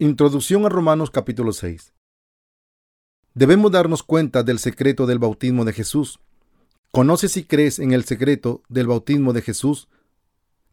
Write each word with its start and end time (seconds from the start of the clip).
Introducción 0.00 0.64
a 0.64 0.68
Romanos 0.68 1.10
capítulo 1.10 1.52
6. 1.52 1.92
Debemos 3.34 3.72
darnos 3.72 4.04
cuenta 4.04 4.44
del 4.44 4.60
secreto 4.60 5.06
del 5.06 5.18
bautismo 5.18 5.64
de 5.64 5.72
Jesús. 5.72 6.20
¿Conoces 6.92 7.36
y 7.36 7.42
crees 7.42 7.80
en 7.80 7.90
el 7.90 8.04
secreto 8.04 8.62
del 8.68 8.86
bautismo 8.86 9.32
de 9.32 9.42
Jesús 9.42 9.88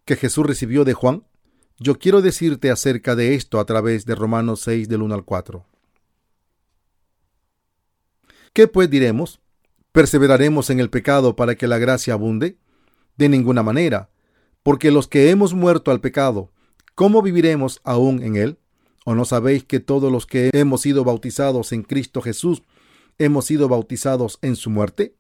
que 0.05 0.15
Jesús 0.15 0.45
recibió 0.45 0.83
de 0.83 0.93
Juan? 0.93 1.23
Yo 1.79 1.97
quiero 1.97 2.21
decirte 2.21 2.69
acerca 2.69 3.15
de 3.15 3.33
esto 3.33 3.59
a 3.59 3.65
través 3.65 4.05
de 4.05 4.13
Romanos 4.13 4.61
6 4.61 4.87
del 4.89 5.01
1 5.01 5.15
al 5.15 5.25
4. 5.25 5.65
¿Qué 8.53 8.67
pues 8.67 8.91
diremos? 8.91 9.39
¿Perseveraremos 9.91 10.69
en 10.69 10.79
el 10.79 10.91
pecado 10.91 11.35
para 11.35 11.55
que 11.55 11.65
la 11.65 11.79
gracia 11.79 12.13
abunde? 12.13 12.59
De 13.17 13.27
ninguna 13.27 13.63
manera, 13.63 14.11
porque 14.61 14.91
los 14.91 15.07
que 15.07 15.31
hemos 15.31 15.55
muerto 15.55 15.89
al 15.89 15.99
pecado, 15.99 16.51
¿cómo 16.93 17.23
viviremos 17.23 17.81
aún 17.83 18.21
en 18.21 18.35
él? 18.35 18.59
¿O 19.05 19.13
no 19.13 19.23
sabéis 19.23 19.63
que 19.63 19.79
todos 19.79 20.11
los 20.11 20.25
que 20.25 20.49
hemos 20.51 20.81
sido 20.81 21.03
bautizados 21.03 21.71
en 21.71 21.83
Cristo 21.83 22.21
Jesús 22.21 22.63
hemos 23.19 23.45
sido 23.45 23.69
bautizados 23.69 24.39
en 24.41 24.55
su 24.55 24.71
muerte? 24.71 25.15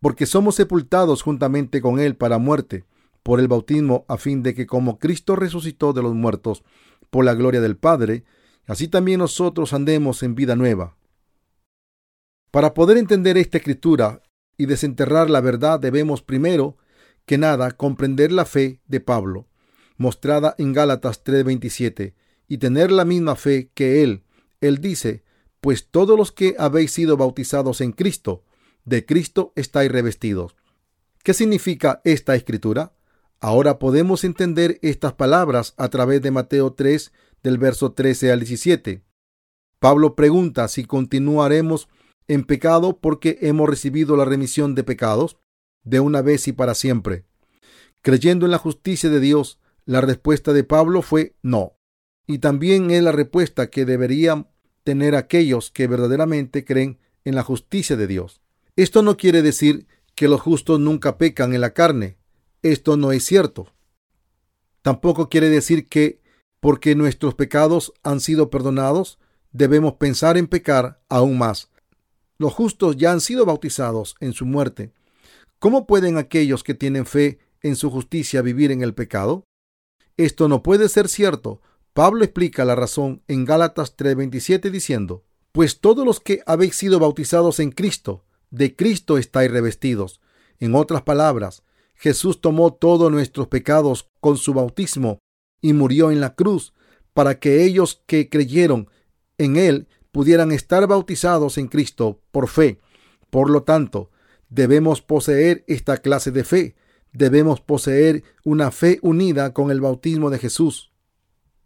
Porque 0.00 0.24
somos 0.24 0.54
sepultados 0.54 1.20
juntamente 1.20 1.82
con 1.82 2.00
Él 2.00 2.16
para 2.16 2.38
muerte, 2.38 2.86
por 3.22 3.38
el 3.38 3.48
bautismo, 3.48 4.06
a 4.08 4.16
fin 4.16 4.42
de 4.42 4.54
que 4.54 4.66
como 4.66 4.98
Cristo 4.98 5.36
resucitó 5.36 5.92
de 5.92 6.02
los 6.02 6.14
muertos 6.14 6.64
por 7.10 7.26
la 7.26 7.34
gloria 7.34 7.60
del 7.60 7.76
Padre, 7.76 8.24
así 8.66 8.88
también 8.88 9.18
nosotros 9.18 9.74
andemos 9.74 10.22
en 10.22 10.34
vida 10.34 10.56
nueva. 10.56 10.96
Para 12.50 12.72
poder 12.72 12.96
entender 12.96 13.36
esta 13.36 13.58
escritura 13.58 14.22
y 14.56 14.64
desenterrar 14.64 15.28
la 15.28 15.42
verdad 15.42 15.78
debemos 15.78 16.22
primero 16.22 16.78
que 17.26 17.36
nada 17.36 17.72
comprender 17.72 18.32
la 18.32 18.46
fe 18.46 18.80
de 18.86 19.00
Pablo, 19.00 19.48
mostrada 19.98 20.54
en 20.56 20.72
Gálatas 20.72 21.22
3:27, 21.22 22.14
y 22.48 22.58
tener 22.58 22.90
la 22.90 23.04
misma 23.04 23.36
fe 23.36 23.70
que 23.74 24.02
Él. 24.02 24.24
Él 24.60 24.78
dice, 24.78 25.24
pues 25.60 25.88
todos 25.88 26.18
los 26.18 26.32
que 26.32 26.56
habéis 26.58 26.92
sido 26.92 27.16
bautizados 27.16 27.80
en 27.80 27.92
Cristo, 27.92 28.44
de 28.84 29.06
Cristo 29.06 29.52
estáis 29.56 29.90
revestidos. 29.90 30.56
¿Qué 31.22 31.34
significa 31.34 32.00
esta 32.04 32.34
escritura? 32.34 32.92
Ahora 33.40 33.78
podemos 33.78 34.24
entender 34.24 34.78
estas 34.82 35.12
palabras 35.12 35.74
a 35.76 35.88
través 35.88 36.22
de 36.22 36.30
Mateo 36.30 36.72
3, 36.72 37.12
del 37.42 37.58
verso 37.58 37.92
13 37.92 38.32
al 38.32 38.40
17. 38.40 39.02
Pablo 39.78 40.14
pregunta 40.14 40.68
si 40.68 40.84
continuaremos 40.84 41.88
en 42.28 42.44
pecado 42.44 42.98
porque 43.00 43.38
hemos 43.42 43.68
recibido 43.68 44.16
la 44.16 44.24
remisión 44.24 44.74
de 44.74 44.84
pecados 44.84 45.38
de 45.82 46.00
una 46.00 46.22
vez 46.22 46.46
y 46.48 46.52
para 46.52 46.74
siempre. 46.74 47.24
Creyendo 48.00 48.46
en 48.46 48.52
la 48.52 48.58
justicia 48.58 49.10
de 49.10 49.20
Dios, 49.20 49.60
la 49.84 50.00
respuesta 50.00 50.52
de 50.52 50.64
Pablo 50.64 51.02
fue 51.02 51.34
no. 51.42 51.76
Y 52.26 52.38
también 52.38 52.90
es 52.90 53.02
la 53.02 53.12
respuesta 53.12 53.68
que 53.70 53.84
deberían 53.84 54.48
tener 54.84 55.14
aquellos 55.14 55.70
que 55.70 55.86
verdaderamente 55.86 56.64
creen 56.64 56.98
en 57.24 57.34
la 57.34 57.42
justicia 57.42 57.96
de 57.96 58.06
Dios. 58.06 58.40
Esto 58.76 59.02
no 59.02 59.16
quiere 59.16 59.42
decir 59.42 59.86
que 60.14 60.28
los 60.28 60.40
justos 60.40 60.80
nunca 60.80 61.18
pecan 61.18 61.54
en 61.54 61.60
la 61.60 61.72
carne. 61.72 62.16
Esto 62.62 62.96
no 62.96 63.12
es 63.12 63.24
cierto. 63.24 63.72
Tampoco 64.82 65.28
quiere 65.28 65.48
decir 65.48 65.88
que 65.88 66.20
porque 66.60 66.94
nuestros 66.94 67.34
pecados 67.34 67.92
han 68.02 68.20
sido 68.20 68.50
perdonados, 68.50 69.18
debemos 69.52 69.94
pensar 69.94 70.36
en 70.36 70.46
pecar 70.46 71.02
aún 71.08 71.38
más. 71.38 71.70
Los 72.38 72.52
justos 72.54 72.96
ya 72.96 73.12
han 73.12 73.20
sido 73.20 73.44
bautizados 73.44 74.16
en 74.20 74.32
su 74.32 74.46
muerte. 74.46 74.92
¿Cómo 75.58 75.86
pueden 75.86 76.18
aquellos 76.18 76.64
que 76.64 76.74
tienen 76.74 77.06
fe 77.06 77.38
en 77.62 77.76
su 77.76 77.90
justicia 77.90 78.42
vivir 78.42 78.70
en 78.70 78.82
el 78.82 78.94
pecado? 78.94 79.44
Esto 80.16 80.48
no 80.48 80.62
puede 80.62 80.88
ser 80.88 81.08
cierto 81.08 81.60
Pablo 81.94 82.24
explica 82.24 82.64
la 82.64 82.74
razón 82.74 83.22
en 83.28 83.44
Gálatas 83.44 83.96
3:27 83.96 84.70
diciendo, 84.70 85.24
Pues 85.52 85.80
todos 85.80 86.06
los 86.06 86.20
que 86.20 86.42
habéis 86.46 86.74
sido 86.74 86.98
bautizados 86.98 87.60
en 87.60 87.70
Cristo, 87.70 88.24
de 88.50 88.74
Cristo 88.74 89.18
estáis 89.18 89.50
revestidos. 89.50 90.20
En 90.58 90.74
otras 90.74 91.02
palabras, 91.02 91.64
Jesús 91.94 92.40
tomó 92.40 92.72
todos 92.72 93.12
nuestros 93.12 93.48
pecados 93.48 94.08
con 94.20 94.38
su 94.38 94.54
bautismo 94.54 95.18
y 95.60 95.74
murió 95.74 96.10
en 96.10 96.20
la 96.20 96.34
cruz 96.34 96.72
para 97.12 97.38
que 97.38 97.62
ellos 97.62 98.02
que 98.06 98.30
creyeron 98.30 98.88
en 99.36 99.56
Él 99.56 99.86
pudieran 100.12 100.50
estar 100.50 100.86
bautizados 100.86 101.58
en 101.58 101.68
Cristo 101.68 102.20
por 102.30 102.48
fe. 102.48 102.80
Por 103.28 103.50
lo 103.50 103.64
tanto, 103.64 104.10
debemos 104.48 105.02
poseer 105.02 105.62
esta 105.66 105.98
clase 105.98 106.30
de 106.30 106.44
fe. 106.44 106.74
Debemos 107.12 107.60
poseer 107.60 108.24
una 108.44 108.70
fe 108.70 108.98
unida 109.02 109.52
con 109.52 109.70
el 109.70 109.82
bautismo 109.82 110.30
de 110.30 110.38
Jesús. 110.38 110.91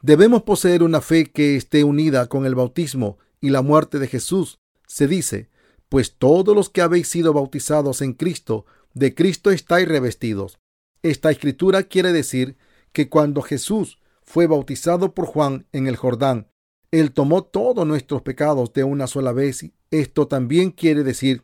Debemos 0.06 0.44
poseer 0.44 0.84
una 0.84 1.00
fe 1.00 1.32
que 1.32 1.56
esté 1.56 1.82
unida 1.82 2.28
con 2.28 2.46
el 2.46 2.54
bautismo 2.54 3.18
y 3.40 3.50
la 3.50 3.60
muerte 3.60 3.98
de 3.98 4.06
Jesús. 4.06 4.60
Se 4.86 5.08
dice, 5.08 5.50
pues 5.88 6.14
todos 6.16 6.54
los 6.54 6.70
que 6.70 6.80
habéis 6.80 7.08
sido 7.08 7.32
bautizados 7.32 8.02
en 8.02 8.12
Cristo, 8.12 8.66
de 8.94 9.16
Cristo 9.16 9.50
estáis 9.50 9.88
revestidos. 9.88 10.60
Esta 11.02 11.32
escritura 11.32 11.82
quiere 11.82 12.12
decir 12.12 12.56
que 12.92 13.08
cuando 13.08 13.42
Jesús 13.42 13.98
fue 14.22 14.46
bautizado 14.46 15.12
por 15.12 15.26
Juan 15.26 15.66
en 15.72 15.88
el 15.88 15.96
Jordán, 15.96 16.52
Él 16.92 17.10
tomó 17.10 17.42
todos 17.42 17.84
nuestros 17.84 18.22
pecados 18.22 18.72
de 18.74 18.84
una 18.84 19.08
sola 19.08 19.32
vez. 19.32 19.72
Esto 19.90 20.28
también 20.28 20.70
quiere 20.70 21.02
decir 21.02 21.42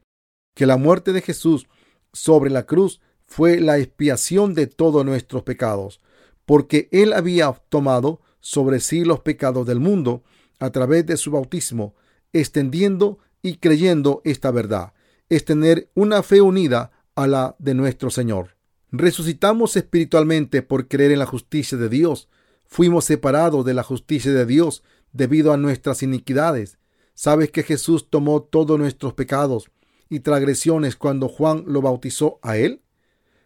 que 0.55 0.67
la 0.67 0.77
muerte 0.77 1.13
de 1.13 1.23
Jesús 1.23 1.67
sobre 2.13 2.49
la 2.49 2.65
cruz 2.65 3.01
fue 3.25 3.59
la 3.59 3.79
expiación 3.79 4.55
de 4.55 4.69
todos 4.69 5.05
nuestros 5.05 5.43
pecados, 5.43 6.01
porque 6.47 6.89
Él 6.93 7.13
había 7.13 7.51
tomado 7.69 8.21
sobre 8.43 8.81
sí 8.81 9.05
los 9.05 9.21
pecados 9.21 9.67
del 9.67 9.81
mundo 9.81 10.23
a 10.59 10.71
través 10.71 11.07
de 11.07 11.17
su 11.17 11.31
bautismo, 11.31 11.95
extendiendo 12.35 13.19
y 13.41 13.57
creyendo 13.57 14.21
esta 14.25 14.51
verdad, 14.51 14.93
es 15.31 15.47
tener 15.47 15.91
una 15.95 16.23
fe 16.23 16.43
unida 16.43 16.93
a 17.15 17.27
la 17.27 17.57
de 17.59 17.73
nuestro 17.73 18.11
Señor. 18.11 18.57
Resucitamos 18.91 19.77
espiritualmente 19.77 20.61
por 20.61 20.89
creer 20.89 21.13
en 21.13 21.21
la 21.21 21.27
justicia 21.27 21.79
de 21.79 21.89
Dios. 21.89 22.29
Fuimos 22.67 23.07
separados 23.07 23.65
de 23.65 23.75
la 23.75 23.83
justicia 23.83 24.33
de 24.33 24.45
Dios 24.45 24.83
debido 25.13 25.53
a 25.53 25.57
nuestras 25.57 26.03
iniquidades. 26.03 26.79
¿Sabes 27.15 27.51
que 27.51 27.63
Jesús 27.63 28.11
tomó 28.11 28.43
todos 28.43 28.79
nuestros 28.79 29.15
pecados 29.15 29.71
y 30.11 30.21
transgresiones 30.21 30.97
cuando 30.97 31.29
Juan 31.29 31.65
lo 31.67 31.81
bautizó 31.81 32.39
a 32.43 32.57
él? 32.57 32.83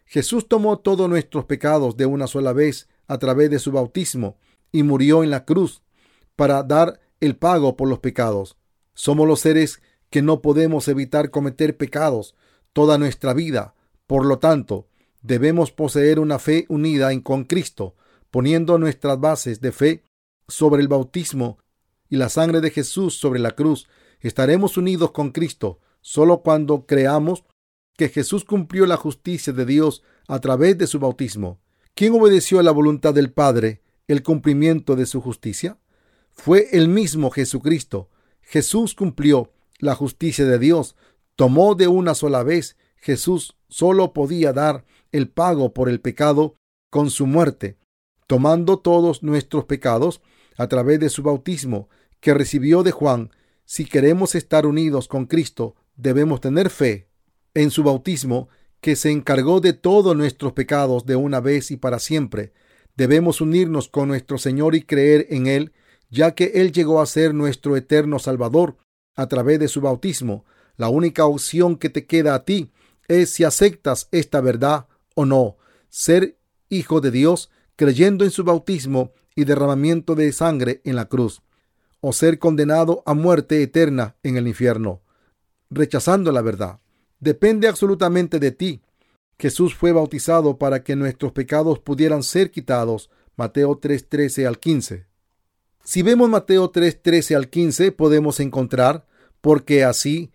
Jesús 0.04 0.48
tomó 0.48 0.78
todos 0.78 1.08
nuestros 1.08 1.44
pecados 1.44 1.96
de 1.96 2.06
una 2.06 2.26
sola 2.26 2.52
vez 2.52 2.88
a 3.06 3.18
través 3.18 3.50
de 3.50 3.58
su 3.58 3.72
bautismo 3.72 4.38
y 4.72 4.82
murió 4.82 5.24
en 5.24 5.30
la 5.30 5.44
cruz 5.44 5.82
para 6.36 6.62
dar 6.62 7.00
el 7.20 7.36
pago 7.36 7.76
por 7.76 7.88
los 7.88 7.98
pecados. 8.00 8.56
Somos 8.94 9.26
los 9.26 9.40
seres 9.40 9.80
que 10.10 10.22
no 10.22 10.42
podemos 10.42 10.88
evitar 10.88 11.30
cometer 11.30 11.76
pecados 11.76 12.34
toda 12.72 12.98
nuestra 12.98 13.32
vida. 13.34 13.74
Por 14.06 14.24
lo 14.26 14.38
tanto, 14.38 14.86
debemos 15.22 15.72
poseer 15.72 16.20
una 16.20 16.38
fe 16.38 16.66
unida 16.68 17.12
en 17.12 17.20
con 17.20 17.44
Cristo, 17.44 17.96
poniendo 18.30 18.78
nuestras 18.78 19.18
bases 19.18 19.60
de 19.60 19.72
fe 19.72 20.04
sobre 20.48 20.82
el 20.82 20.88
bautismo 20.88 21.58
y 22.08 22.16
la 22.16 22.28
sangre 22.28 22.60
de 22.60 22.70
Jesús 22.70 23.18
sobre 23.18 23.40
la 23.40 23.52
cruz. 23.52 23.88
Estaremos 24.20 24.76
unidos 24.76 25.10
con 25.10 25.30
Cristo 25.30 25.80
solo 26.00 26.42
cuando 26.42 26.86
creamos 26.86 27.44
que 27.96 28.08
Jesús 28.08 28.44
cumplió 28.44 28.86
la 28.86 28.96
justicia 28.96 29.52
de 29.52 29.64
Dios 29.64 30.02
a 30.28 30.38
través 30.40 30.78
de 30.78 30.86
su 30.86 31.00
bautismo. 31.00 31.58
¿Quién 31.94 32.12
obedeció 32.12 32.60
a 32.60 32.62
la 32.62 32.70
voluntad 32.70 33.14
del 33.14 33.32
Padre 33.32 33.82
el 34.08 34.22
cumplimiento 34.22 34.96
de 34.96 35.06
su 35.06 35.20
justicia? 35.20 35.78
Fue 36.30 36.68
el 36.72 36.88
mismo 36.88 37.30
Jesucristo. 37.30 38.10
Jesús 38.40 38.94
cumplió 38.94 39.52
la 39.78 39.94
justicia 39.94 40.44
de 40.44 40.58
Dios. 40.58 40.96
Tomó 41.34 41.74
de 41.74 41.88
una 41.88 42.14
sola 42.14 42.42
vez. 42.42 42.76
Jesús 42.96 43.56
solo 43.68 44.12
podía 44.12 44.52
dar 44.52 44.84
el 45.12 45.28
pago 45.28 45.72
por 45.72 45.88
el 45.88 46.00
pecado 46.00 46.56
con 46.90 47.10
su 47.10 47.26
muerte, 47.26 47.78
tomando 48.26 48.78
todos 48.78 49.22
nuestros 49.22 49.64
pecados 49.64 50.20
a 50.56 50.68
través 50.68 51.00
de 51.00 51.08
su 51.08 51.22
bautismo 51.22 51.88
que 52.20 52.34
recibió 52.34 52.82
de 52.82 52.92
Juan. 52.92 53.30
Si 53.64 53.84
queremos 53.84 54.34
estar 54.34 54.66
unidos 54.66 55.08
con 55.08 55.26
Cristo, 55.26 55.74
debemos 55.96 56.40
tener 56.40 56.70
fe 56.70 57.08
en 57.54 57.70
su 57.70 57.82
bautismo 57.82 58.48
que 58.80 58.96
se 58.96 59.10
encargó 59.10 59.60
de 59.60 59.72
todos 59.72 60.16
nuestros 60.16 60.52
pecados 60.52 61.06
de 61.06 61.16
una 61.16 61.40
vez 61.40 61.70
y 61.70 61.76
para 61.76 61.98
siempre. 61.98 62.52
Debemos 62.96 63.40
unirnos 63.40 63.88
con 63.88 64.08
nuestro 64.08 64.38
Señor 64.38 64.74
y 64.74 64.82
creer 64.82 65.26
en 65.30 65.46
Él, 65.46 65.72
ya 66.10 66.34
que 66.34 66.52
Él 66.54 66.72
llegó 66.72 67.00
a 67.00 67.06
ser 67.06 67.34
nuestro 67.34 67.76
eterno 67.76 68.18
Salvador 68.18 68.76
a 69.14 69.28
través 69.28 69.58
de 69.58 69.68
su 69.68 69.80
bautismo. 69.80 70.44
La 70.76 70.88
única 70.88 71.26
opción 71.26 71.76
que 71.76 71.90
te 71.90 72.06
queda 72.06 72.34
a 72.34 72.44
ti 72.44 72.70
es 73.08 73.30
si 73.30 73.44
aceptas 73.44 74.08
esta 74.12 74.40
verdad 74.40 74.86
o 75.14 75.24
no. 75.24 75.56
Ser 75.88 76.38
hijo 76.68 77.00
de 77.00 77.10
Dios 77.10 77.50
creyendo 77.76 78.24
en 78.24 78.30
su 78.30 78.44
bautismo 78.44 79.12
y 79.34 79.44
derramamiento 79.44 80.14
de 80.14 80.32
sangre 80.32 80.80
en 80.84 80.96
la 80.96 81.06
cruz, 81.06 81.42
o 82.00 82.12
ser 82.12 82.38
condenado 82.38 83.02
a 83.04 83.12
muerte 83.12 83.62
eterna 83.62 84.16
en 84.22 84.36
el 84.36 84.48
infierno, 84.48 85.02
rechazando 85.68 86.32
la 86.32 86.40
verdad. 86.40 86.80
Depende 87.20 87.68
absolutamente 87.68 88.38
de 88.38 88.50
ti. 88.50 88.80
Jesús 89.38 89.74
fue 89.74 89.92
bautizado 89.92 90.58
para 90.58 90.82
que 90.82 90.96
nuestros 90.96 91.32
pecados 91.32 91.78
pudieran 91.78 92.22
ser 92.22 92.50
quitados. 92.50 93.10
Mateo 93.36 93.78
3:13 93.78 94.46
al 94.46 94.58
15. 94.58 95.06
Si 95.84 96.02
vemos 96.02 96.28
Mateo 96.28 96.70
3, 96.70 97.00
13 97.00 97.36
al 97.36 97.48
15, 97.48 97.92
podemos 97.92 98.40
encontrar, 98.40 99.06
porque 99.40 99.84
así 99.84 100.32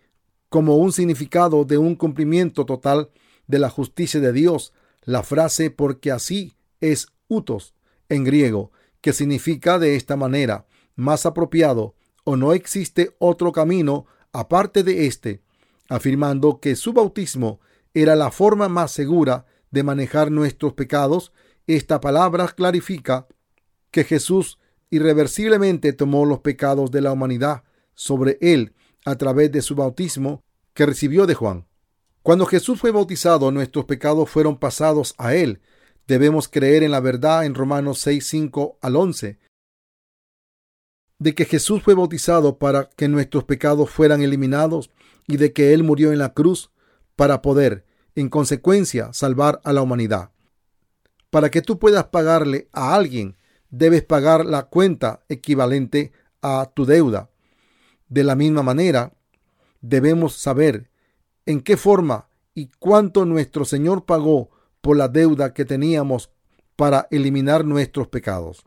como 0.48 0.76
un 0.76 0.92
significado 0.92 1.64
de 1.64 1.76
un 1.76 1.94
cumplimiento 1.94 2.64
total 2.64 3.10
de 3.46 3.58
la 3.58 3.68
justicia 3.68 4.18
de 4.20 4.32
Dios, 4.32 4.72
la 5.02 5.22
frase 5.22 5.70
porque 5.70 6.10
así 6.10 6.54
es 6.80 7.08
utos 7.28 7.74
en 8.08 8.24
griego, 8.24 8.72
que 9.00 9.12
significa 9.12 9.78
de 9.78 9.96
esta 9.96 10.16
manera, 10.16 10.66
más 10.94 11.26
apropiado, 11.26 11.96
o 12.24 12.36
no 12.36 12.52
existe 12.52 13.14
otro 13.18 13.52
camino 13.52 14.06
aparte 14.32 14.82
de 14.82 15.06
este, 15.06 15.42
afirmando 15.88 16.60
que 16.60 16.76
su 16.76 16.92
bautismo 16.92 17.60
era 17.94 18.16
la 18.16 18.30
forma 18.30 18.68
más 18.68 18.90
segura 18.90 19.46
de 19.70 19.82
manejar 19.82 20.30
nuestros 20.30 20.74
pecados, 20.74 21.32
esta 21.66 22.00
palabra 22.00 22.48
clarifica 22.48 23.26
que 23.90 24.04
Jesús 24.04 24.58
irreversiblemente 24.90 25.92
tomó 25.92 26.26
los 26.26 26.40
pecados 26.40 26.90
de 26.90 27.00
la 27.00 27.12
humanidad 27.12 27.62
sobre 27.94 28.38
él 28.40 28.74
a 29.04 29.16
través 29.16 29.50
de 29.52 29.62
su 29.62 29.74
bautismo 29.74 30.42
que 30.74 30.86
recibió 30.86 31.26
de 31.26 31.34
Juan. 31.34 31.66
Cuando 32.22 32.46
Jesús 32.46 32.80
fue 32.80 32.90
bautizado, 32.90 33.50
nuestros 33.50 33.84
pecados 33.84 34.30
fueron 34.30 34.58
pasados 34.58 35.14
a 35.18 35.34
él. 35.34 35.60
Debemos 36.06 36.48
creer 36.48 36.82
en 36.82 36.90
la 36.90 37.00
verdad 37.00 37.44
en 37.44 37.54
Romanos 37.54 37.98
6, 38.00 38.26
5 38.26 38.78
al 38.80 38.96
11, 38.96 39.38
de 41.18 41.34
que 41.34 41.44
Jesús 41.44 41.82
fue 41.82 41.94
bautizado 41.94 42.58
para 42.58 42.90
que 42.90 43.08
nuestros 43.08 43.44
pecados 43.44 43.90
fueran 43.90 44.22
eliminados 44.22 44.90
y 45.28 45.36
de 45.36 45.52
que 45.52 45.72
Él 45.72 45.84
murió 45.84 46.12
en 46.12 46.18
la 46.18 46.32
cruz 46.32 46.71
para 47.16 47.42
poder, 47.42 47.84
en 48.14 48.28
consecuencia, 48.28 49.12
salvar 49.12 49.60
a 49.64 49.72
la 49.72 49.82
humanidad. 49.82 50.30
Para 51.30 51.50
que 51.50 51.62
tú 51.62 51.78
puedas 51.78 52.04
pagarle 52.04 52.68
a 52.72 52.94
alguien 52.94 53.36
debes 53.70 54.04
pagar 54.04 54.44
la 54.44 54.64
cuenta 54.64 55.24
equivalente 55.28 56.12
a 56.42 56.70
tu 56.74 56.84
deuda. 56.84 57.30
De 58.08 58.22
la 58.22 58.36
misma 58.36 58.62
manera, 58.62 59.14
debemos 59.80 60.36
saber 60.36 60.90
en 61.46 61.60
qué 61.62 61.76
forma 61.76 62.28
y 62.54 62.70
cuánto 62.78 63.24
nuestro 63.24 63.64
Señor 63.64 64.04
pagó 64.04 64.50
por 64.82 64.96
la 64.96 65.08
deuda 65.08 65.54
que 65.54 65.64
teníamos 65.64 66.30
para 66.76 67.08
eliminar 67.10 67.64
nuestros 67.64 68.08
pecados. 68.08 68.64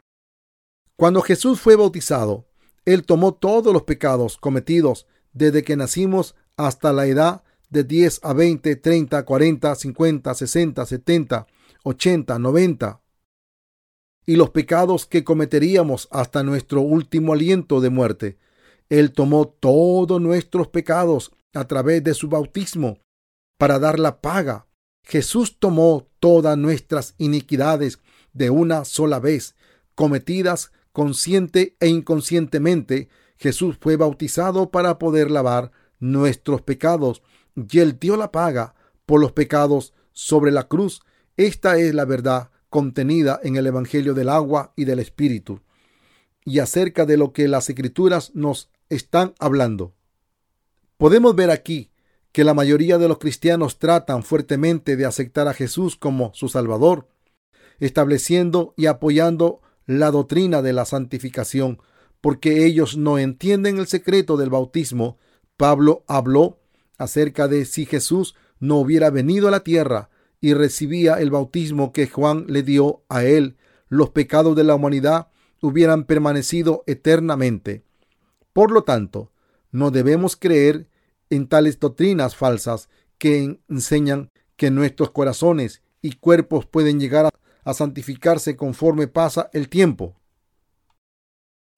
Cuando 0.96 1.22
Jesús 1.22 1.62
fue 1.62 1.76
bautizado, 1.76 2.48
Él 2.86 3.06
tomó 3.06 3.34
todos 3.34 3.74
los 3.74 3.84
pecados 3.84 4.38
cometidos 4.38 5.06
desde 5.34 5.64
que 5.64 5.76
nacimos 5.76 6.36
hasta 6.58 6.94
la 6.94 7.06
edad 7.06 7.44
de 7.70 7.84
10 7.84 8.20
a 8.24 8.34
20, 8.34 8.76
30, 8.76 9.26
40, 9.26 9.76
50, 9.76 10.34
60, 10.34 10.86
70, 10.86 11.48
80, 11.84 12.40
90, 12.40 13.02
y 14.26 14.36
los 14.36 14.50
pecados 14.50 15.06
que 15.06 15.24
cometeríamos 15.24 16.08
hasta 16.12 16.44
nuestro 16.44 16.82
último 16.82 17.34
aliento 17.34 17.82
de 17.82 17.90
muerte. 17.90 18.38
Él 18.90 19.12
tomó 19.12 19.48
todos 19.48 20.20
nuestros 20.22 20.68
pecados 20.68 21.32
a 21.54 21.66
través 21.68 22.04
de 22.04 22.14
su 22.14 22.28
bautismo 22.28 23.00
para 23.58 23.80
dar 23.80 24.00
la 24.00 24.22
paga. 24.22 24.68
Jesús 25.04 25.58
tomó 25.60 26.08
todas 26.20 26.58
nuestras 26.58 27.14
iniquidades 27.18 28.00
de 28.34 28.50
una 28.50 28.86
sola 28.86 29.20
vez, 29.20 29.56
cometidas 29.94 30.72
consciente 30.92 31.76
e 31.80 31.88
inconscientemente. 31.88 33.10
Jesús 33.38 33.78
fue 33.80 33.98
bautizado 33.98 34.72
para 34.72 34.98
poder 34.98 35.30
lavar 35.30 35.72
nuestros 36.00 36.62
pecados 36.62 37.22
y 37.56 37.80
él 37.80 37.98
dio 38.00 38.18
la 38.18 38.32
paga 38.32 38.76
por 39.06 39.20
los 39.20 39.32
pecados 39.32 39.94
sobre 40.12 40.52
la 40.52 40.68
cruz. 40.68 41.02
Esta 41.38 41.78
es 41.78 41.94
la 41.94 42.06
verdad 42.06 42.50
contenida 42.70 43.40
en 43.44 43.56
el 43.56 43.68
Evangelio 43.68 44.14
del 44.14 44.30
agua 44.30 44.74
y 44.76 44.86
del 44.86 45.00
Espíritu, 45.00 45.62
y 46.44 46.60
acerca 46.60 47.06
de 47.06 47.18
lo 47.18 47.32
que 47.32 47.48
las 47.48 47.70
Escrituras 47.70 48.32
nos 48.34 48.70
están 48.90 49.34
hablando. 49.40 49.94
Podemos 50.98 51.36
ver 51.36 51.52
aquí 51.52 51.92
que 52.32 52.44
la 52.44 52.54
mayoría 52.54 52.98
de 52.98 53.08
los 53.08 53.18
cristianos 53.18 53.80
tratan 53.80 54.24
fuertemente 54.24 54.98
de 54.98 55.06
aceptar 55.06 55.48
a 55.48 55.54
Jesús 55.54 55.96
como 55.96 56.34
su 56.34 56.50
Salvador, 56.50 57.08
estableciendo 57.80 58.74
y 58.76 58.88
apoyando 58.88 59.62
la 59.86 60.12
doctrina 60.12 60.62
de 60.62 60.74
la 60.74 60.86
santificación, 60.86 61.80
porque 62.20 62.66
ellos 62.66 62.98
no 62.98 63.20
entienden 63.20 63.78
el 63.78 63.88
secreto 63.88 64.36
del 64.36 64.50
bautismo. 64.50 65.18
Pablo 65.58 66.04
habló 66.08 66.60
acerca 66.98 67.48
de 67.48 67.66
si 67.66 67.86
Jesús 67.86 68.36
no 68.60 68.78
hubiera 68.78 69.10
venido 69.10 69.48
a 69.48 69.52
la 69.52 69.62
tierra 69.62 70.10
y 70.42 70.54
recibía 70.54 71.16
el 71.16 71.32
bautismo 71.32 71.92
que 71.92 72.08
Juan 72.08 72.46
le 72.48 72.64
dio 72.64 73.04
a 73.10 73.24
él, 73.24 73.58
los 73.90 74.10
pecados 74.10 74.56
de 74.56 74.64
la 74.64 74.76
humanidad 74.76 75.28
hubieran 75.62 76.06
permanecido 76.06 76.84
eternamente. 76.86 77.84
Por 78.54 78.72
lo 78.72 78.84
tanto, 78.84 79.32
no 79.72 79.92
debemos 79.92 80.36
creer 80.36 80.88
en 81.30 81.48
tales 81.48 81.80
doctrinas 81.80 82.36
falsas 82.36 82.90
que 83.18 83.60
enseñan 83.68 84.32
que 84.56 84.72
nuestros 84.72 85.12
corazones 85.12 85.82
y 86.02 86.14
cuerpos 86.14 86.66
pueden 86.66 87.00
llegar 87.00 87.30
a 87.64 87.74
santificarse 87.74 88.56
conforme 88.56 89.08
pasa 89.08 89.50
el 89.54 89.70
tiempo. 89.70 90.16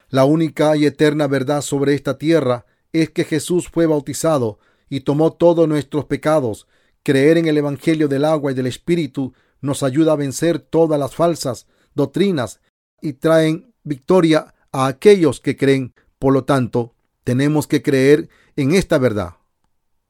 La 0.09 0.25
única 0.25 0.75
y 0.77 0.85
eterna 0.85 1.27
verdad 1.27 1.61
sobre 1.61 1.93
esta 1.93 2.17
tierra 2.17 2.65
es 2.93 3.09
que 3.09 3.23
Jesús 3.23 3.69
fue 3.69 3.85
bautizado 3.85 4.59
y 4.89 5.01
tomó 5.01 5.33
todos 5.33 5.67
nuestros 5.67 6.05
pecados 6.05 6.67
Creer 7.07 7.37
en 7.37 7.47
el 7.47 7.57
Evangelio 7.57 8.09
del 8.09 8.25
agua 8.25 8.51
y 8.51 8.53
del 8.53 8.67
Espíritu 8.67 9.33
nos 9.61 9.81
ayuda 9.81 10.11
a 10.11 10.17
vencer 10.17 10.59
todas 10.59 10.99
las 10.99 11.15
falsas 11.15 11.65
doctrinas 11.95 12.59
y 13.01 13.13
traen 13.13 13.73
victoria 13.83 14.53
a 14.73 14.87
aquellos 14.87 15.39
que 15.39 15.55
creen. 15.55 15.93
Por 16.19 16.33
lo 16.33 16.43
tanto, 16.43 16.95
tenemos 17.23 17.65
que 17.65 17.81
creer 17.81 18.27
en 18.57 18.73
esta 18.73 18.97
verdad. 18.97 19.35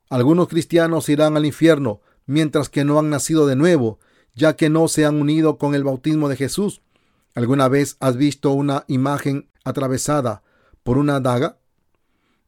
Algunos 0.10 0.48
cristianos 0.48 1.08
irán 1.08 1.38
al 1.38 1.46
infierno 1.46 2.02
mientras 2.26 2.68
que 2.68 2.84
no 2.84 2.98
han 2.98 3.12
nacido 3.12 3.46
de 3.46 3.56
nuevo, 3.56 4.00
ya 4.34 4.56
que 4.56 4.72
no 4.72 4.88
se 4.88 5.06
han 5.06 5.22
unido 5.22 5.60
con 5.60 5.76
el 5.76 5.84
bautismo 5.84 6.30
de 6.30 6.36
Jesús. 6.36 6.82
¿Alguna 7.36 7.68
vez 7.68 7.98
has 8.00 8.18
visto 8.18 8.54
una 8.54 8.86
imagen 8.88 9.52
atravesada 9.64 10.42
por 10.82 10.98
una 10.98 11.20
daga? 11.20 11.57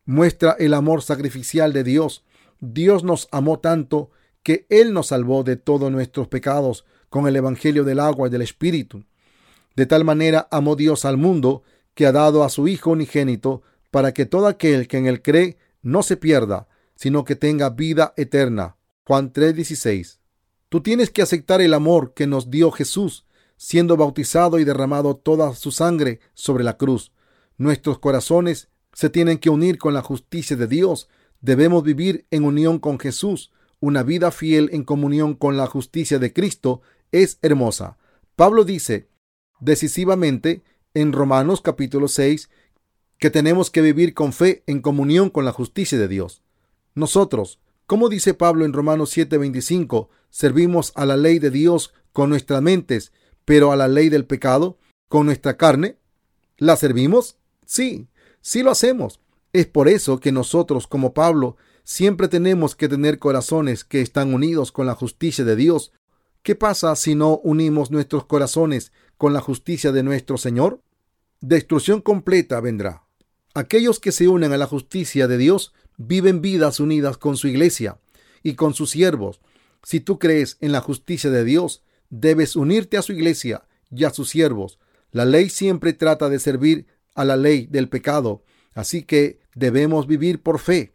Muestra 0.10 0.56
el 0.58 0.74
amor 0.74 1.04
sacrificial 1.04 1.72
de 1.72 1.84
Dios. 1.84 2.24
Dios 2.62 3.04
nos 3.04 3.28
amó 3.32 3.60
tanto 3.60 4.10
que 4.42 4.66
Él 4.70 4.92
nos 4.92 5.10
salvó 5.10 5.44
de 5.44 5.56
todos 5.56 5.92
nuestros 5.92 6.28
pecados 6.28 6.84
con 7.10 7.28
el 7.28 7.36
Evangelio 7.36 7.84
del 7.84 8.00
agua 8.00 8.28
y 8.28 8.32
del 8.32 8.42
Espíritu. 8.42 9.04
De 9.76 9.86
tal 9.86 10.04
manera 10.06 10.48
amó 10.50 10.76
Dios 10.76 11.06
al 11.06 11.18
mundo 11.18 11.62
que 11.94 12.08
ha 12.08 12.12
dado 12.12 12.44
a 12.44 12.50
su 12.50 12.68
Hijo 12.68 12.90
unigénito 12.90 13.62
para 13.92 14.12
que 14.12 14.26
todo 14.26 14.48
aquel 14.48 14.88
que 14.88 14.98
en 14.98 15.06
él 15.06 15.22
cree 15.22 15.60
no 15.84 16.02
se 16.02 16.18
pierda, 16.18 16.68
sino 16.96 17.24
que 17.24 17.36
tenga 17.36 17.70
vida 17.70 18.16
eterna. 18.18 18.78
Juan 19.06 19.32
3:16. 19.32 20.18
Tú 20.70 20.82
tienes 20.82 21.12
que 21.12 21.22
aceptar 21.22 21.62
el 21.62 21.76
amor 21.76 22.16
que 22.16 22.26
nos 22.26 22.50
dio 22.50 22.72
Jesús, 22.72 23.28
siendo 23.58 23.96
bautizado 23.96 24.58
y 24.58 24.64
derramado 24.64 25.18
toda 25.18 25.54
su 25.54 25.70
sangre 25.70 26.20
sobre 26.34 26.64
la 26.64 26.78
cruz. 26.78 27.12
Nuestros 27.60 28.00
corazones 28.00 28.70
se 28.94 29.10
tienen 29.10 29.38
que 29.38 29.50
unir 29.50 29.78
con 29.78 29.94
la 29.94 30.02
justicia 30.02 30.56
de 30.56 30.68
Dios. 30.68 31.10
Debemos 31.42 31.84
vivir 31.84 32.26
en 32.32 32.44
unión 32.44 32.80
con 32.80 33.00
Jesús 33.00 33.52
una 33.80 34.04
vida 34.04 34.32
fiel 34.32 34.70
en 34.74 34.84
comunión 34.84 35.36
con 35.36 35.56
la 35.56 35.68
justicia 35.68 36.20
de 36.20 36.34
Cristo 36.34 36.82
es 37.12 37.40
hermosa. 37.42 37.98
Pablo 38.36 38.66
dice 38.66 39.08
decisivamente 39.60 40.64
en 40.94 41.14
Romanos 41.14 41.62
capítulo 41.62 42.08
6 42.08 42.50
que 43.18 43.30
tenemos 43.30 43.70
que 43.70 43.82
vivir 43.82 44.14
con 44.14 44.34
fe 44.34 44.64
en 44.68 44.82
comunión 44.82 45.30
con 45.30 45.46
la 45.46 45.52
justicia 45.52 45.98
de 45.98 46.08
Dios. 46.08 46.42
Nosotros, 46.96 47.60
como 47.86 48.10
dice 48.10 48.34
Pablo 48.34 48.66
en 48.66 48.74
Romanos 48.74 49.16
7:25, 49.16 50.10
servimos 50.30 50.92
a 50.96 51.06
la 51.06 51.18
ley 51.18 51.40
de 51.40 51.50
Dios 51.50 51.94
con 52.14 52.30
nuestras 52.30 52.62
mentes, 52.62 53.12
pero 53.46 53.72
a 53.72 53.76
la 53.76 53.88
ley 53.88 54.10
del 54.10 54.26
pecado 54.26 54.78
con 55.08 55.26
nuestra 55.26 55.58
carne. 55.58 55.98
¿La 56.58 56.76
servimos? 56.76 57.38
Sí, 57.66 58.08
sí 58.50 58.64
lo 58.64 58.72
hacemos. 58.72 59.20
Es 59.54 59.66
por 59.66 59.88
eso 59.88 60.20
que 60.20 60.32
nosotros, 60.32 60.88
como 60.88 61.14
Pablo, 61.14 61.58
Siempre 61.90 62.28
tenemos 62.28 62.76
que 62.76 62.88
tener 62.88 63.18
corazones 63.18 63.84
que 63.84 64.02
están 64.02 64.32
unidos 64.32 64.72
con 64.72 64.86
la 64.86 64.94
justicia 64.94 65.44
de 65.44 65.56
Dios. 65.56 65.92
¿Qué 66.44 66.54
pasa 66.54 66.96
si 66.96 67.16
no 67.16 67.40
unimos 67.40 67.90
nuestros 67.90 68.26
corazones 68.26 68.92
con 69.18 69.34
la 69.34 69.42
justicia 69.42 69.92
de 69.92 70.04
nuestro 70.04 70.38
Señor? 70.38 70.84
Destrucción 71.42 72.02
completa 72.02 72.62
vendrá. 72.62 73.02
Aquellos 73.56 74.00
que 74.00 74.12
se 74.12 74.28
unen 74.28 74.54
a 74.54 74.58
la 74.58 74.68
justicia 74.68 75.28
de 75.28 75.40
Dios 75.40 75.74
viven 75.98 76.42
vidas 76.42 76.80
unidas 76.80 77.18
con 77.18 77.38
su 77.38 77.48
iglesia 77.48 77.98
y 78.44 78.54
con 78.54 78.76
sus 78.76 78.92
siervos. 78.92 79.42
Si 79.82 80.00
tú 80.00 80.20
crees 80.20 80.58
en 80.62 80.72
la 80.72 80.82
justicia 80.82 81.32
de 81.32 81.44
Dios, 81.44 81.82
debes 82.12 82.56
unirte 82.56 82.98
a 82.98 83.02
su 83.02 83.14
iglesia 83.14 83.64
y 83.90 84.04
a 84.04 84.12
sus 84.12 84.30
siervos. 84.30 84.78
La 85.12 85.26
ley 85.26 85.50
siempre 85.50 85.94
trata 85.94 86.30
de 86.30 86.38
servir 86.38 86.86
a 87.20 87.26
la 87.26 87.36
ley 87.36 87.68
del 87.70 87.90
pecado, 87.90 88.44
así 88.74 89.04
que 89.04 89.40
debemos 89.56 90.08
vivir 90.08 90.42
por 90.42 90.60
fe 90.60 90.94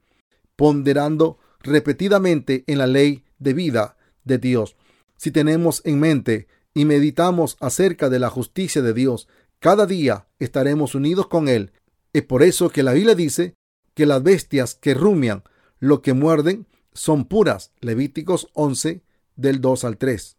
ponderando 0.57 1.39
repetidamente 1.61 2.65
en 2.67 2.79
la 2.79 2.87
ley 2.87 3.25
de 3.39 3.55
vida 3.55 3.97
de 4.25 4.39
Dios. 4.39 4.77
Si 5.17 5.31
tenemos 5.31 5.83
en 5.85 6.01
mente 6.01 6.47
y 6.73 6.85
meditamos 6.85 7.57
acerca 7.61 8.09
de 8.09 8.19
la 8.19 8.31
justicia 8.31 8.83
de 8.83 8.93
Dios, 8.93 9.29
Cada 9.65 9.87
día 9.87 10.27
estaremos 10.39 10.95
unidos 10.95 11.27
con 11.29 11.49
Él. 11.49 11.73
Es 12.13 12.23
por 12.23 12.43
eso 12.43 12.69
que 12.69 12.83
la 12.83 12.93
Biblia 12.93 13.15
dice 13.15 13.55
que 13.95 14.05
las 14.05 14.23
bestias 14.23 14.75
que 14.75 14.93
rumian, 14.93 15.43
lo 15.79 16.03
que 16.03 16.13
muerden, 16.13 16.67
son 16.93 17.25
puras. 17.25 17.73
Levíticos 17.81 18.49
11, 18.53 19.01
del 19.37 19.63
2 19.63 19.85
al 19.85 19.97
3. 19.97 20.37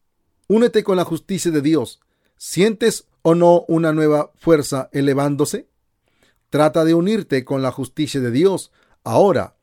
Únete 0.48 0.84
con 0.84 0.98
la 0.98 1.06
justicia 1.06 1.50
de 1.50 1.64
Dios. 1.64 2.02
¿Sientes 2.38 3.08
o 3.24 3.34
no 3.34 3.66
una 3.68 3.94
nueva 3.94 4.32
fuerza 4.36 4.90
elevándose? 4.92 5.70
Trata 6.50 6.86
de 6.86 6.94
unirte 6.94 7.44
con 7.44 7.62
la 7.62 7.72
justicia 7.72 8.22
de 8.22 8.32
Dios. 8.32 8.72
Ahora, 9.04 9.56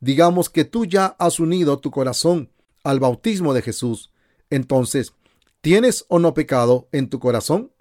digamos 0.00 0.50
que 0.50 0.64
tú 0.64 0.84
ya 0.84 1.06
has 1.18 1.40
unido 1.40 1.78
tu 1.78 1.90
corazón 1.90 2.50
al 2.84 3.00
bautismo 3.00 3.54
de 3.54 3.62
Jesús. 3.62 4.12
Entonces, 4.50 5.12
¿tienes 5.60 6.04
o 6.08 6.18
no 6.18 6.34
pecado 6.34 6.88
en 6.92 7.08
tu 7.08 7.18
corazón? 7.18 7.72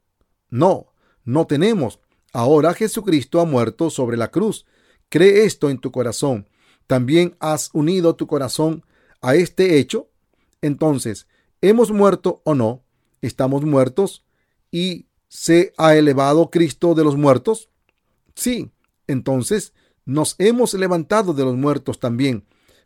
No, 0.50 0.88
no 1.24 1.48
tenemos. 1.48 2.00
Ahora 2.34 2.74
Jesucristo 2.74 3.40
ha 3.40 3.46
muerto 3.46 3.90
sobre 3.90 4.18
la 4.18 4.30
cruz. 4.32 4.66
Cree 5.10 5.46
esto 5.46 5.70
en 5.70 5.80
tu 5.80 5.92
corazón. 5.92 6.48
¿También 6.86 7.36
has 7.40 7.70
unido 7.74 8.16
tu 8.16 8.28
corazón 8.28 8.84
a 9.22 9.36
este 9.36 9.78
hecho? 9.78 10.10
Entonces, 10.62 11.28
¿hemos 11.62 11.92
muerto 11.92 12.42
o 12.44 12.56
no? 12.56 12.84
¿Estamos 13.22 13.64
muertos? 13.64 14.24
¿Y 14.72 15.08
se 15.28 15.74
ha 15.78 15.96
elevado 15.96 16.50
Cristo 16.50 16.96
de 16.96 17.04
los 17.04 17.16
muertos? 17.16 17.70
Sí, 18.38 18.72
entonces 19.08 19.74
nos 20.06 20.36
hemos 20.38 20.76
levantado 20.76 21.34
de 21.34 21.44
los 21.44 21.56
muertos 21.56 22.00
también. 22.00 22.46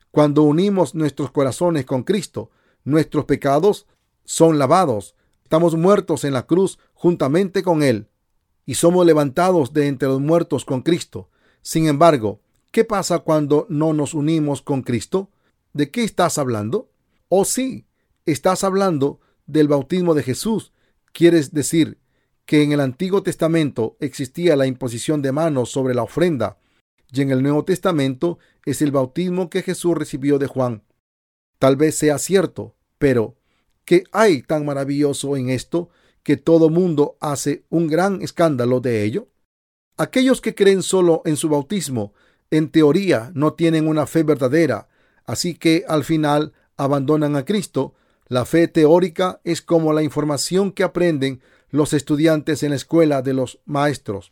Cuando 0.09 0.43
unimos 0.43 0.95
nuestros 0.95 1.29
corazones 1.29 1.85
con 1.85 2.03
Cristo, 2.03 2.51
nuestros 2.85 3.25
pecados 3.25 3.85
son 4.23 4.57
lavados. 4.57 5.13
Estamos 5.43 5.75
muertos 5.75 6.23
en 6.23 6.31
la 6.31 6.47
cruz 6.47 6.79
juntamente 6.93 7.63
con 7.63 7.83
Él 7.83 8.07
y 8.65 8.75
somos 8.75 9.05
levantados 9.05 9.73
de 9.73 9.87
entre 9.87 10.07
los 10.07 10.21
muertos 10.21 10.63
con 10.63 10.83
Cristo. 10.83 11.29
Sin 11.61 11.85
embargo, 11.85 12.39
¿qué 12.71 12.85
pasa 12.85 13.19
cuando 13.19 13.67
no 13.67 13.91
nos 13.91 14.13
unimos 14.13 14.61
con 14.61 14.83
Cristo? 14.83 15.31
¿De 15.73 15.91
qué 15.91 16.05
estás 16.05 16.37
hablando? 16.37 16.89
Oh 17.27 17.43
sí, 17.43 17.85
estás 18.25 18.63
hablando 18.63 19.19
del 19.47 19.67
bautismo 19.67 20.13
de 20.13 20.23
Jesús. 20.23 20.71
Quieres 21.11 21.53
decir 21.53 21.99
que 22.45 22.63
en 22.63 22.71
el 22.71 22.79
Antiguo 22.79 23.23
Testamento 23.23 23.97
existía 23.99 24.55
la 24.55 24.67
imposición 24.67 25.21
de 25.21 25.31
manos 25.31 25.69
sobre 25.71 25.93
la 25.93 26.03
ofrenda 26.03 26.57
y 27.11 27.21
en 27.21 27.31
el 27.31 27.43
Nuevo 27.43 27.65
Testamento 27.65 28.39
es 28.65 28.81
el 28.81 28.91
bautismo 28.91 29.49
que 29.49 29.61
Jesús 29.61 29.97
recibió 29.97 30.39
de 30.39 30.47
Juan. 30.47 30.83
Tal 31.59 31.75
vez 31.75 31.95
sea 31.97 32.17
cierto, 32.17 32.75
pero 32.97 33.35
¿qué 33.85 34.03
hay 34.11 34.41
tan 34.41 34.65
maravilloso 34.65 35.35
en 35.35 35.49
esto 35.49 35.89
que 36.23 36.37
todo 36.37 36.69
mundo 36.69 37.17
hace 37.19 37.65
un 37.69 37.87
gran 37.87 38.21
escándalo 38.21 38.79
de 38.79 39.03
ello? 39.03 39.27
Aquellos 39.97 40.41
que 40.41 40.55
creen 40.55 40.83
solo 40.83 41.21
en 41.25 41.35
su 41.35 41.49
bautismo, 41.49 42.13
en 42.49 42.69
teoría, 42.69 43.31
no 43.35 43.53
tienen 43.53 43.87
una 43.87 44.05
fe 44.07 44.23
verdadera, 44.23 44.87
así 45.25 45.55
que 45.55 45.83
al 45.87 46.03
final 46.03 46.53
abandonan 46.77 47.35
a 47.35 47.45
Cristo. 47.45 47.93
La 48.27 48.45
fe 48.45 48.67
teórica 48.67 49.41
es 49.43 49.61
como 49.61 49.93
la 49.93 50.03
información 50.03 50.71
que 50.71 50.83
aprenden 50.83 51.41
los 51.71 51.93
estudiantes 51.93 52.63
en 52.63 52.69
la 52.69 52.75
escuela 52.75 53.21
de 53.21 53.33
los 53.33 53.59
maestros. 53.65 54.31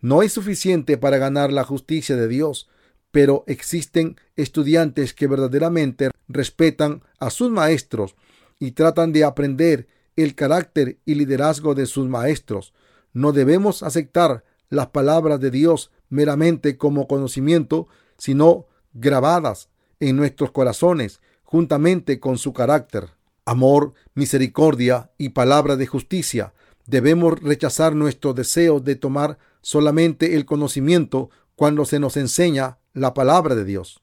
No 0.00 0.22
es 0.22 0.32
suficiente 0.32 0.98
para 0.98 1.18
ganar 1.18 1.52
la 1.52 1.64
justicia 1.64 2.16
de 2.16 2.26
Dios, 2.26 2.68
pero 3.10 3.44
existen 3.46 4.16
estudiantes 4.36 5.14
que 5.14 5.26
verdaderamente 5.26 6.10
respetan 6.28 7.02
a 7.18 7.30
sus 7.30 7.50
maestros 7.50 8.16
y 8.58 8.72
tratan 8.72 9.12
de 9.12 9.24
aprender 9.24 9.88
el 10.16 10.34
carácter 10.34 10.98
y 11.04 11.14
liderazgo 11.14 11.74
de 11.74 11.86
sus 11.86 12.08
maestros. 12.08 12.72
No 13.12 13.32
debemos 13.32 13.82
aceptar 13.82 14.44
las 14.68 14.88
palabras 14.88 15.40
de 15.40 15.50
Dios 15.50 15.90
meramente 16.08 16.76
como 16.76 17.08
conocimiento, 17.08 17.88
sino 18.18 18.66
grabadas 18.92 19.68
en 19.98 20.16
nuestros 20.16 20.50
corazones 20.50 21.20
juntamente 21.42 22.20
con 22.20 22.38
su 22.38 22.52
carácter. 22.52 23.08
Amor, 23.44 23.94
misericordia 24.14 25.10
y 25.18 25.30
palabra 25.30 25.76
de 25.76 25.86
justicia. 25.86 26.54
Debemos 26.90 27.40
rechazar 27.40 27.94
nuestro 27.94 28.34
deseo 28.34 28.80
de 28.80 28.96
tomar 28.96 29.38
solamente 29.62 30.34
el 30.34 30.44
conocimiento 30.44 31.30
cuando 31.54 31.84
se 31.84 32.00
nos 32.00 32.16
enseña 32.16 32.78
la 32.94 33.14
palabra 33.14 33.54
de 33.54 33.64
Dios. 33.64 34.02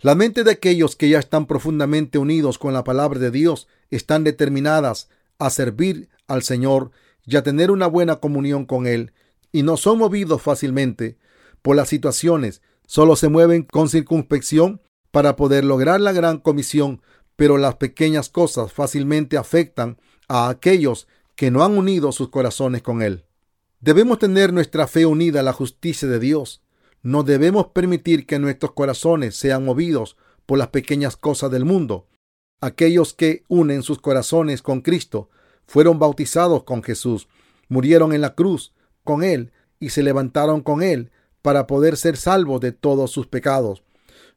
La 0.00 0.14
mente 0.14 0.44
de 0.44 0.50
aquellos 0.50 0.96
que 0.96 1.08
ya 1.08 1.18
están 1.18 1.46
profundamente 1.46 2.18
unidos 2.18 2.58
con 2.58 2.74
la 2.74 2.84
palabra 2.84 3.18
de 3.18 3.30
Dios 3.30 3.68
están 3.88 4.22
determinadas 4.22 5.08
a 5.38 5.48
servir 5.48 6.10
al 6.26 6.42
Señor 6.42 6.90
y 7.24 7.36
a 7.36 7.42
tener 7.42 7.70
una 7.70 7.86
buena 7.86 8.16
comunión 8.16 8.66
con 8.66 8.86
Él, 8.86 9.14
y 9.50 9.62
no 9.62 9.78
son 9.78 9.96
movidos 9.96 10.42
fácilmente 10.42 11.16
por 11.62 11.74
las 11.74 11.88
situaciones, 11.88 12.60
solo 12.86 13.16
se 13.16 13.30
mueven 13.30 13.62
con 13.62 13.88
circunspección 13.88 14.82
para 15.10 15.36
poder 15.36 15.64
lograr 15.64 16.02
la 16.02 16.12
gran 16.12 16.36
comisión, 16.40 17.00
pero 17.34 17.56
las 17.56 17.76
pequeñas 17.76 18.28
cosas 18.28 18.74
fácilmente 18.74 19.38
afectan 19.38 19.96
a 20.28 20.50
aquellos 20.50 21.08
que 21.36 21.50
no 21.50 21.62
han 21.62 21.78
unido 21.78 22.10
sus 22.12 22.30
corazones 22.30 22.82
con 22.82 23.02
Él. 23.02 23.24
Debemos 23.80 24.18
tener 24.18 24.52
nuestra 24.52 24.86
fe 24.86 25.06
unida 25.06 25.40
a 25.40 25.42
la 25.42 25.52
justicia 25.52 26.08
de 26.08 26.18
Dios. 26.18 26.64
No 27.02 27.22
debemos 27.22 27.68
permitir 27.68 28.26
que 28.26 28.38
nuestros 28.38 28.72
corazones 28.72 29.36
sean 29.36 29.64
movidos 29.64 30.16
por 30.46 30.58
las 30.58 30.68
pequeñas 30.68 31.16
cosas 31.16 31.50
del 31.50 31.64
mundo. 31.64 32.08
Aquellos 32.60 33.12
que 33.12 33.44
unen 33.48 33.82
sus 33.82 34.00
corazones 34.00 34.62
con 34.62 34.80
Cristo 34.80 35.28
fueron 35.66 35.98
bautizados 35.98 36.64
con 36.64 36.82
Jesús, 36.82 37.28
murieron 37.68 38.12
en 38.12 38.22
la 38.22 38.34
cruz 38.34 38.72
con 39.04 39.22
Él 39.22 39.52
y 39.78 39.90
se 39.90 40.02
levantaron 40.02 40.62
con 40.62 40.82
Él 40.82 41.10
para 41.42 41.66
poder 41.66 41.96
ser 41.96 42.16
salvos 42.16 42.60
de 42.60 42.72
todos 42.72 43.10
sus 43.10 43.26
pecados. 43.26 43.82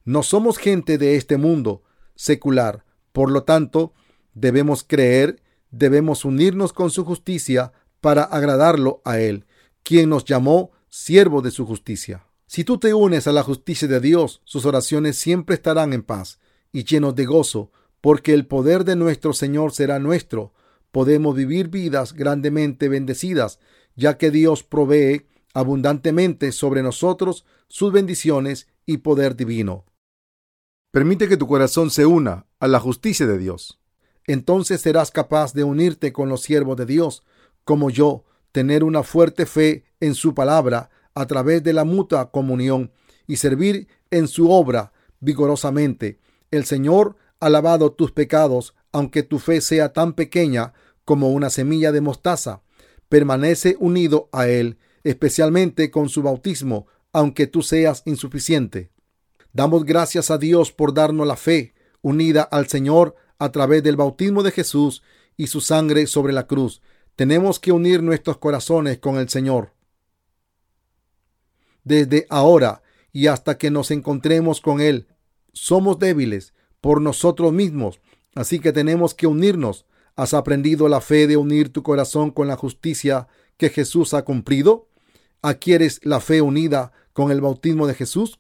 No 0.04 0.22
somos 0.22 0.58
gente 0.58 0.98
de 0.98 1.16
este 1.16 1.38
mundo 1.38 1.84
secular, 2.16 2.84
por 3.14 3.32
lo 3.32 3.44
tanto, 3.44 3.94
debemos 4.34 4.84
creer, 4.84 5.42
debemos 5.72 6.26
unirnos 6.26 6.74
con 6.74 6.92
su 6.92 7.06
justicia 7.06 7.72
para 8.02 8.24
agradarlo 8.24 9.02
a 9.06 9.20
Él, 9.20 9.46
quien 9.84 10.10
nos 10.10 10.26
llamó 10.26 10.72
siervo 10.90 11.42
de 11.42 11.52
su 11.52 11.66
justicia. 11.66 12.26
Si 12.48 12.64
tú 12.64 12.80
te 12.80 12.94
unes 12.94 13.28
a 13.28 13.32
la 13.32 13.44
justicia 13.44 13.88
de 13.88 14.00
Dios, 14.00 14.42
sus 14.44 14.66
oraciones 14.66 15.18
siempre 15.18 15.56
estarán 15.56 15.94
en 15.94 16.04
paz 16.04 16.40
y 16.72 16.84
llenos 16.84 17.16
de 17.16 17.26
gozo, 17.26 17.72
porque 18.02 18.34
el 18.34 18.48
poder 18.48 18.86
de 18.86 18.96
nuestro 18.96 19.34
Señor 19.34 19.72
será 19.72 20.00
nuestro. 20.00 20.54
Podemos 20.92 21.36
vivir 21.36 21.68
vidas 21.68 22.14
grandemente 22.14 22.90
bendecidas, 22.90 23.60
ya 23.96 24.18
que 24.18 24.32
Dios 24.32 24.64
provee 24.64 25.28
abundantemente 25.54 26.52
sobre 26.52 26.82
nosotros 26.82 27.46
sus 27.68 27.92
bendiciones 27.92 28.68
y 28.86 28.98
poder 28.98 29.36
divino. 29.36 29.86
Permite 30.92 31.28
que 31.28 31.38
tu 31.38 31.48
corazón 31.48 31.92
se 31.92 32.06
una 32.06 32.48
a 32.60 32.68
la 32.68 32.80
justicia 32.80 33.28
de 33.28 33.38
Dios. 33.38 33.80
Entonces 34.28 34.82
serás 34.82 35.12
capaz 35.12 35.54
de 35.54 35.64
unirte 35.64 36.14
con 36.14 36.30
los 36.30 36.42
siervos 36.42 36.78
de 36.78 36.86
Dios, 36.86 37.24
como 37.64 37.90
yo, 37.90 38.26
tener 38.52 38.84
una 38.84 39.04
fuerte 39.04 39.46
fe 39.46 39.86
en 40.00 40.16
su 40.16 40.34
palabra 40.34 40.90
a 41.14 41.28
través 41.28 41.64
de 41.64 41.74
la 41.74 41.84
mutua 41.84 42.32
comunión 42.32 42.92
y 43.28 43.38
servir 43.38 43.88
en 44.12 44.28
su 44.28 44.52
obra 44.52 44.92
vigorosamente. 45.20 46.20
El 46.52 46.66
Señor 46.66 47.16
ha 47.40 47.50
tus 47.92 48.12
pecados, 48.12 48.76
aunque 48.92 49.24
tu 49.24 49.40
fe 49.40 49.62
sea 49.62 49.94
tan 49.94 50.14
pequeña 50.14 50.74
como 51.06 51.30
una 51.30 51.50
semilla 51.50 51.92
de 51.92 52.02
mostaza. 52.02 52.62
Permanece 53.08 53.76
unido 53.80 54.30
a 54.32 54.48
Él, 54.48 54.78
especialmente 55.04 55.90
con 55.90 56.10
su 56.10 56.22
bautismo, 56.22 56.88
aunque 57.14 57.48
tú 57.48 57.62
seas 57.62 58.04
insuficiente. 58.06 58.92
Damos 59.54 59.86
gracias 59.86 60.30
a 60.30 60.38
Dios 60.38 60.72
por 60.72 60.94
darnos 60.94 61.26
la 61.26 61.36
fe 61.36 61.74
unida 62.02 62.44
al 62.44 62.68
Señor 62.68 63.16
a 63.40 63.52
través 63.52 63.82
del 63.82 63.96
bautismo 63.96 64.44
de 64.44 64.52
Jesús 64.52 65.02
y 65.38 65.48
su 65.48 65.62
sangre 65.62 66.06
sobre 66.06 66.34
la 66.34 66.46
cruz. 66.46 66.82
Tenemos 67.16 67.60
que 67.60 67.72
unir 67.72 68.04
nuestros 68.04 68.38
corazones 68.38 69.00
con 69.00 69.18
el 69.18 69.30
Señor. 69.30 69.74
Desde 71.84 72.28
ahora 72.30 72.84
y 73.12 73.28
hasta 73.28 73.58
que 73.58 73.72
nos 73.72 73.90
encontremos 73.92 74.62
con 74.62 74.82
Él, 74.82 75.08
somos 75.54 75.98
débiles 75.98 76.54
por 76.82 77.02
nosotros 77.02 77.54
mismos, 77.54 78.00
así 78.36 78.60
que 78.60 78.72
tenemos 78.74 79.14
que 79.14 79.28
unirnos. 79.28 79.86
¿Has 80.16 80.34
aprendido 80.34 80.90
la 80.90 81.00
fe 81.00 81.28
de 81.28 81.38
unir 81.38 81.72
tu 81.72 81.82
corazón 81.82 82.32
con 82.32 82.48
la 82.48 82.58
justicia 82.58 83.30
que 83.56 83.70
Jesús 83.70 84.14
ha 84.14 84.24
cumplido? 84.24 84.90
¿Adquieres 85.42 86.02
la 86.04 86.20
fe 86.20 86.42
unida 86.42 86.92
con 87.14 87.32
el 87.32 87.40
bautismo 87.40 87.88
de 87.88 87.94
Jesús? 87.94 88.38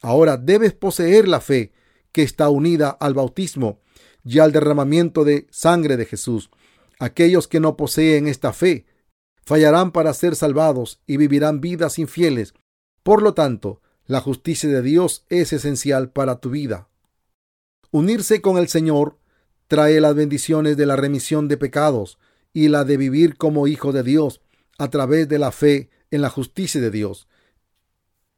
Ahora 0.00 0.38
debes 0.38 0.72
poseer 0.72 1.28
la 1.28 1.42
fe 1.42 1.72
que 2.12 2.22
está 2.22 2.48
unida 2.48 2.88
al 2.88 3.12
bautismo 3.12 3.80
y 4.24 4.38
al 4.38 4.52
derramamiento 4.52 5.24
de 5.24 5.46
sangre 5.50 5.96
de 5.96 6.06
Jesús. 6.06 6.50
Aquellos 6.98 7.48
que 7.48 7.60
no 7.60 7.76
poseen 7.76 8.26
esta 8.26 8.52
fe 8.52 8.86
fallarán 9.44 9.90
para 9.90 10.12
ser 10.14 10.36
salvados 10.36 11.00
y 11.06 11.16
vivirán 11.16 11.60
vidas 11.60 11.98
infieles. 11.98 12.54
Por 13.02 13.22
lo 13.22 13.34
tanto, 13.34 13.80
la 14.06 14.20
justicia 14.20 14.68
de 14.68 14.82
Dios 14.82 15.24
es 15.28 15.52
esencial 15.52 16.10
para 16.10 16.40
tu 16.40 16.50
vida. 16.50 16.88
Unirse 17.90 18.40
con 18.40 18.58
el 18.58 18.68
Señor 18.68 19.18
trae 19.66 20.00
las 20.00 20.14
bendiciones 20.14 20.76
de 20.76 20.86
la 20.86 20.96
remisión 20.96 21.48
de 21.48 21.56
pecados 21.56 22.18
y 22.52 22.68
la 22.68 22.84
de 22.84 22.96
vivir 22.96 23.36
como 23.36 23.66
hijo 23.66 23.92
de 23.92 24.02
Dios. 24.02 24.40
a 24.78 24.88
través 24.88 25.28
de 25.28 25.38
la 25.38 25.52
fe 25.52 25.90
en 26.10 26.22
la 26.22 26.30
justicia 26.30 26.80
de 26.80 26.90
Dios. 26.90 27.28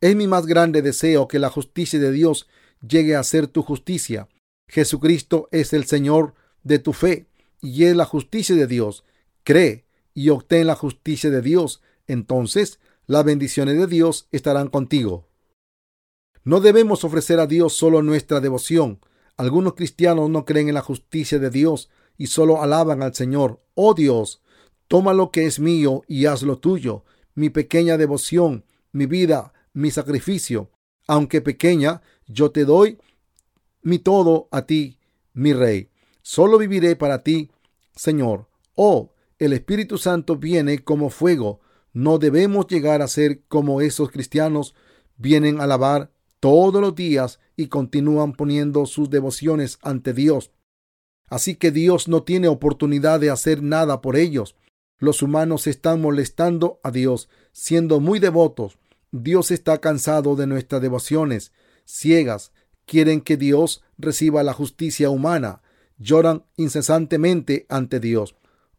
Es 0.00 0.16
mi 0.16 0.26
más 0.26 0.44
grande 0.46 0.82
deseo 0.82 1.28
que 1.28 1.38
la 1.38 1.50
justicia 1.50 2.00
de 2.00 2.10
Dios 2.10 2.48
llegue 2.86 3.14
a 3.14 3.22
ser 3.22 3.46
tu 3.46 3.62
justicia. 3.62 4.28
Jesucristo 4.72 5.50
es 5.52 5.74
el 5.74 5.84
Señor 5.84 6.32
de 6.62 6.78
tu 6.78 6.94
fe 6.94 7.26
y 7.60 7.84
es 7.84 7.94
la 7.94 8.06
justicia 8.06 8.56
de 8.56 8.66
Dios. 8.66 9.04
Cree 9.44 9.84
y 10.14 10.30
obtén 10.30 10.66
la 10.66 10.76
justicia 10.76 11.28
de 11.28 11.42
Dios. 11.42 11.82
Entonces 12.06 12.80
las 13.06 13.22
bendiciones 13.22 13.76
de 13.76 13.86
Dios 13.86 14.28
estarán 14.32 14.68
contigo. 14.68 15.28
No 16.42 16.60
debemos 16.60 17.04
ofrecer 17.04 17.38
a 17.38 17.46
Dios 17.46 17.74
solo 17.74 18.00
nuestra 18.00 18.40
devoción. 18.40 19.00
Algunos 19.36 19.74
cristianos 19.74 20.30
no 20.30 20.46
creen 20.46 20.68
en 20.68 20.74
la 20.74 20.80
justicia 20.80 21.38
de 21.38 21.50
Dios 21.50 21.90
y 22.16 22.28
solo 22.28 22.62
alaban 22.62 23.02
al 23.02 23.14
Señor. 23.14 23.62
Oh 23.74 23.92
Dios, 23.92 24.40
toma 24.88 25.12
lo 25.12 25.30
que 25.32 25.44
es 25.44 25.60
mío 25.60 26.02
y 26.08 26.24
haz 26.24 26.42
lo 26.44 26.56
tuyo. 26.56 27.04
Mi 27.34 27.50
pequeña 27.50 27.98
devoción, 27.98 28.64
mi 28.90 29.04
vida, 29.04 29.52
mi 29.74 29.90
sacrificio. 29.90 30.70
Aunque 31.06 31.42
pequeña, 31.42 32.00
yo 32.26 32.52
te 32.52 32.64
doy 32.64 32.98
mi 33.82 33.98
todo 33.98 34.48
a 34.50 34.66
ti, 34.66 34.98
mi 35.32 35.52
Rey. 35.52 35.90
Solo 36.22 36.58
viviré 36.58 36.96
para 36.96 37.22
ti, 37.22 37.50
Señor. 37.94 38.48
Oh, 38.74 39.12
el 39.38 39.52
Espíritu 39.52 39.98
Santo 39.98 40.36
viene 40.36 40.78
como 40.84 41.10
fuego. 41.10 41.60
No 41.92 42.18
debemos 42.18 42.66
llegar 42.68 43.02
a 43.02 43.08
ser 43.08 43.42
como 43.48 43.80
esos 43.80 44.10
cristianos 44.10 44.74
vienen 45.16 45.60
a 45.60 45.64
alabar 45.64 46.12
todos 46.40 46.80
los 46.80 46.94
días 46.94 47.40
y 47.56 47.68
continúan 47.68 48.32
poniendo 48.32 48.86
sus 48.86 49.10
devociones 49.10 49.78
ante 49.82 50.12
Dios. 50.12 50.52
Así 51.28 51.56
que 51.56 51.70
Dios 51.70 52.08
no 52.08 52.22
tiene 52.22 52.48
oportunidad 52.48 53.20
de 53.20 53.30
hacer 53.30 53.62
nada 53.62 54.00
por 54.00 54.16
ellos. 54.16 54.56
Los 54.98 55.22
humanos 55.22 55.66
están 55.66 56.00
molestando 56.00 56.80
a 56.82 56.90
Dios, 56.90 57.28
siendo 57.52 58.00
muy 58.00 58.18
devotos. 58.18 58.78
Dios 59.10 59.50
está 59.50 59.78
cansado 59.80 60.36
de 60.36 60.46
nuestras 60.46 60.80
devociones 60.80 61.52
ciegas. 61.84 62.52
Quieren 62.86 63.20
que 63.20 63.36
Dios 63.36 63.82
reciba 63.98 64.42
la 64.42 64.52
justicia 64.52 65.10
humana. 65.10 65.62
Lloran 65.98 66.44
incesantemente 66.56 67.66
ante 67.68 68.00
Dios. 68.00 68.34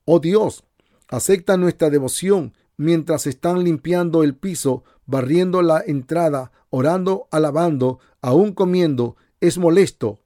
Oh 0.05 0.19
Dios, 0.19 0.63
acepta 1.07 1.57
nuestra 1.57 1.89
devoción 1.89 2.53
mientras 2.77 3.27
están 3.27 3.63
limpiando 3.63 4.23
el 4.23 4.35
piso, 4.35 4.83
barriendo 5.05 5.61
la 5.61 5.81
entrada, 5.85 6.51
orando, 6.69 7.27
alabando, 7.31 7.99
aún 8.21 8.53
comiendo. 8.53 9.15
Es 9.39 9.57
molesto 9.57 10.19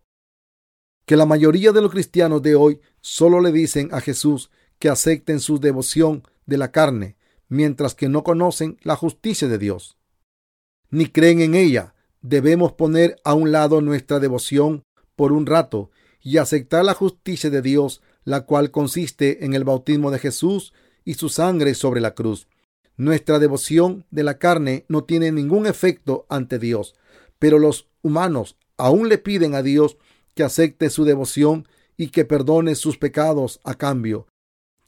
que 1.06 1.16
la 1.16 1.26
mayoría 1.26 1.72
de 1.72 1.82
los 1.82 1.92
cristianos 1.92 2.42
de 2.42 2.56
hoy 2.56 2.82
solo 3.00 3.40
le 3.40 3.52
dicen 3.52 3.90
a 3.94 4.02
Jesús 4.02 4.52
que 4.78 4.90
acepten 4.90 5.40
su 5.40 5.60
devoción 5.60 6.24
de 6.46 6.58
la 6.58 6.72
carne, 6.72 7.16
mientras 7.48 7.96
que 7.96 8.10
no 8.10 8.24
conocen 8.24 8.78
la 8.82 8.96
justicia 8.96 9.48
de 9.48 9.58
Dios, 9.58 9.98
ni 10.90 11.08
creen 11.08 11.42
en 11.42 11.56
ella. 11.56 11.96
Debemos 12.22 12.74
poner 12.74 13.20
a 13.24 13.34
un 13.34 13.52
lado 13.52 13.82
nuestra 13.82 14.20
devoción 14.20 14.84
por 15.16 15.32
un 15.32 15.46
rato 15.46 15.92
y 16.22 16.38
aceptar 16.38 16.84
la 16.84 16.94
justicia 16.94 17.50
de 17.50 17.62
Dios, 17.62 18.02
la 18.24 18.42
cual 18.42 18.72
consiste 18.72 19.46
en 19.46 19.54
el 19.54 19.64
bautismo 19.64 20.12
de 20.12 20.20
Jesús 20.20 20.74
y 21.06 21.14
su 21.14 21.30
sangre 21.30 21.74
sobre 21.74 22.02
la 22.02 22.16
cruz. 22.16 22.48
Nuestra 22.98 23.40
devoción 23.40 24.06
de 24.12 24.24
la 24.24 24.40
carne 24.40 24.86
no 24.90 25.04
tiene 25.04 25.32
ningún 25.32 25.68
efecto 25.68 26.26
ante 26.30 26.60
Dios, 26.60 26.96
pero 27.40 27.60
los 27.60 27.88
humanos 28.02 28.58
aún 28.78 29.08
le 29.08 29.18
piden 29.18 29.56
a 29.56 29.62
Dios 29.62 29.98
que 30.34 30.44
acepte 30.44 30.90
su 30.90 31.06
devoción 31.06 31.68
y 31.96 32.10
que 32.10 32.26
perdone 32.26 32.76
sus 32.76 32.98
pecados 32.98 33.60
a 33.64 33.76
cambio. 33.76 34.28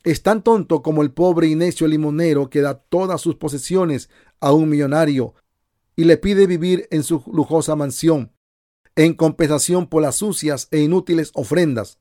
Es 0.02 0.22
tan 0.22 0.42
tonto 0.42 0.82
como 0.82 1.02
el 1.02 1.12
pobre 1.12 1.46
y 1.46 1.54
necio 1.54 1.86
limonero 1.86 2.50
que 2.50 2.60
da 2.60 2.74
todas 2.74 3.20
sus 3.20 3.36
posesiones 3.36 4.08
a 4.40 4.52
un 4.52 4.68
millonario 4.68 5.34
y 6.00 6.04
le 6.04 6.16
pide 6.16 6.46
vivir 6.46 6.88
en 6.90 7.02
su 7.02 7.22
lujosa 7.30 7.76
mansión, 7.76 8.32
en 8.96 9.12
compensación 9.12 9.86
por 9.86 10.00
las 10.00 10.16
sucias 10.16 10.66
e 10.70 10.80
inútiles 10.80 11.30
ofrendas. 11.34 11.98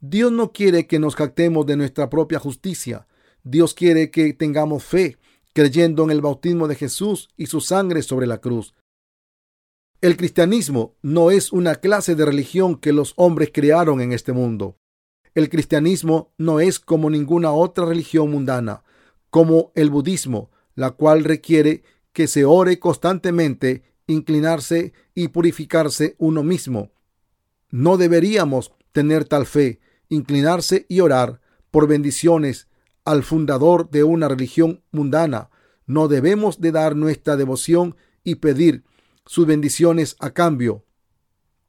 Dios 0.00 0.32
no 0.32 0.50
quiere 0.52 0.88
que 0.88 0.98
nos 0.98 1.14
jactemos 1.14 1.64
de 1.64 1.76
nuestra 1.76 2.10
propia 2.10 2.40
justicia. 2.40 3.06
Dios 3.44 3.72
quiere 3.74 4.10
que 4.10 4.32
tengamos 4.32 4.82
fe, 4.82 5.16
creyendo 5.52 6.02
en 6.02 6.10
el 6.10 6.20
bautismo 6.20 6.66
de 6.66 6.74
Jesús 6.74 7.28
y 7.36 7.46
su 7.46 7.60
sangre 7.60 8.02
sobre 8.02 8.26
la 8.26 8.38
cruz. 8.38 8.74
El 10.00 10.16
cristianismo 10.16 10.96
no 11.00 11.30
es 11.30 11.52
una 11.52 11.76
clase 11.76 12.16
de 12.16 12.24
religión 12.24 12.74
que 12.74 12.92
los 12.92 13.12
hombres 13.14 13.50
crearon 13.54 14.00
en 14.00 14.10
este 14.10 14.32
mundo. 14.32 14.76
El 15.36 15.48
cristianismo 15.50 16.32
no 16.36 16.58
es 16.58 16.80
como 16.80 17.10
ninguna 17.10 17.52
otra 17.52 17.84
religión 17.84 18.32
mundana, 18.32 18.82
como 19.30 19.70
el 19.76 19.88
budismo, 19.88 20.50
la 20.74 20.90
cual 20.90 21.22
requiere 21.22 21.84
que 22.18 22.26
se 22.26 22.44
ore 22.44 22.80
constantemente, 22.80 23.84
inclinarse 24.08 24.92
y 25.14 25.28
purificarse 25.28 26.16
uno 26.18 26.42
mismo. 26.42 26.90
No 27.70 27.96
deberíamos 27.96 28.72
tener 28.90 29.24
tal 29.24 29.46
fe, 29.46 29.78
inclinarse 30.08 30.84
y 30.88 30.98
orar 30.98 31.40
por 31.70 31.86
bendiciones 31.86 32.66
al 33.04 33.22
fundador 33.22 33.88
de 33.90 34.02
una 34.02 34.26
religión 34.26 34.82
mundana. 34.90 35.50
No 35.86 36.08
debemos 36.08 36.60
de 36.60 36.72
dar 36.72 36.96
nuestra 36.96 37.36
devoción 37.36 37.94
y 38.24 38.34
pedir 38.34 38.82
sus 39.24 39.46
bendiciones 39.46 40.16
a 40.18 40.30
cambio. 40.30 40.84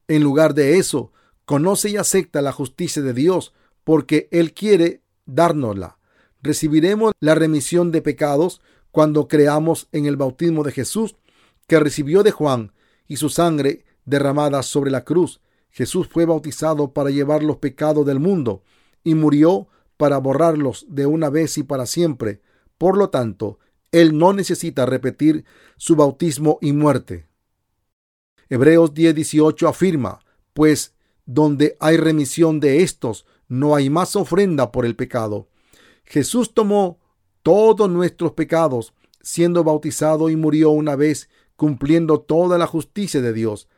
En 0.08 0.24
lugar 0.24 0.54
de 0.54 0.78
eso, 0.78 1.12
conoce 1.44 1.90
y 1.90 1.96
acepta 1.96 2.42
la 2.42 2.50
justicia 2.50 3.02
de 3.02 3.14
Dios 3.14 3.54
porque 3.84 4.28
Él 4.32 4.52
quiere 4.52 5.04
dárnosla. 5.26 5.98
Recibiremos 6.42 7.12
la 7.20 7.36
remisión 7.36 7.92
de 7.92 8.02
pecados 8.02 8.60
cuando 8.90 9.28
creamos 9.28 9.88
en 9.92 10.06
el 10.06 10.16
bautismo 10.16 10.62
de 10.64 10.72
Jesús 10.72 11.16
que 11.66 11.78
recibió 11.78 12.22
de 12.22 12.30
Juan 12.30 12.72
y 13.06 13.16
su 13.16 13.28
sangre 13.28 13.84
derramada 14.04 14.62
sobre 14.62 14.90
la 14.90 15.04
cruz. 15.04 15.40
Jesús 15.70 16.08
fue 16.08 16.24
bautizado 16.24 16.92
para 16.92 17.10
llevar 17.10 17.42
los 17.42 17.56
pecados 17.56 18.04
del 18.04 18.18
mundo 18.18 18.62
y 19.04 19.14
murió 19.14 19.68
para 19.96 20.18
borrarlos 20.18 20.86
de 20.88 21.06
una 21.06 21.30
vez 21.30 21.58
y 21.58 21.62
para 21.62 21.86
siempre. 21.86 22.40
Por 22.78 22.96
lo 22.96 23.10
tanto, 23.10 23.58
Él 23.92 24.16
no 24.16 24.32
necesita 24.32 24.86
repetir 24.86 25.44
su 25.76 25.94
bautismo 25.96 26.58
y 26.60 26.72
muerte. 26.72 27.26
Hebreos 28.48 28.94
10:18 28.94 29.68
afirma, 29.68 30.20
pues 30.54 30.94
donde 31.26 31.76
hay 31.80 31.96
remisión 31.96 32.58
de 32.58 32.82
estos, 32.82 33.26
no 33.46 33.74
hay 33.76 33.90
más 33.90 34.16
ofrenda 34.16 34.72
por 34.72 34.86
el 34.86 34.96
pecado. 34.96 35.48
Jesús 36.04 36.54
tomó 36.54 36.99
todos 37.42 37.90
nuestros 37.90 38.32
pecados, 38.32 38.94
siendo 39.20 39.64
bautizado 39.64 40.30
y 40.30 40.36
murió 40.36 40.70
una 40.70 40.96
vez, 40.96 41.28
cumpliendo 41.56 42.20
toda 42.20 42.58
la 42.58 42.66
justicia 42.66 43.20
de 43.20 43.32
Dios. 43.32 43.68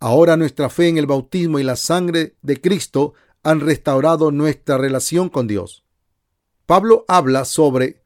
Ahora 0.00 0.36
nuestra 0.36 0.68
fe 0.68 0.88
en 0.88 0.98
el 0.98 1.06
bautismo 1.06 1.58
y 1.58 1.62
la 1.62 1.76
sangre 1.76 2.36
de 2.42 2.60
Cristo 2.60 3.14
han 3.42 3.60
restaurado 3.60 4.30
nuestra 4.30 4.78
relación 4.78 5.28
con 5.28 5.46
Dios. 5.46 5.84
Pablo 6.66 7.04
habla 7.08 7.44
sobre 7.44 8.02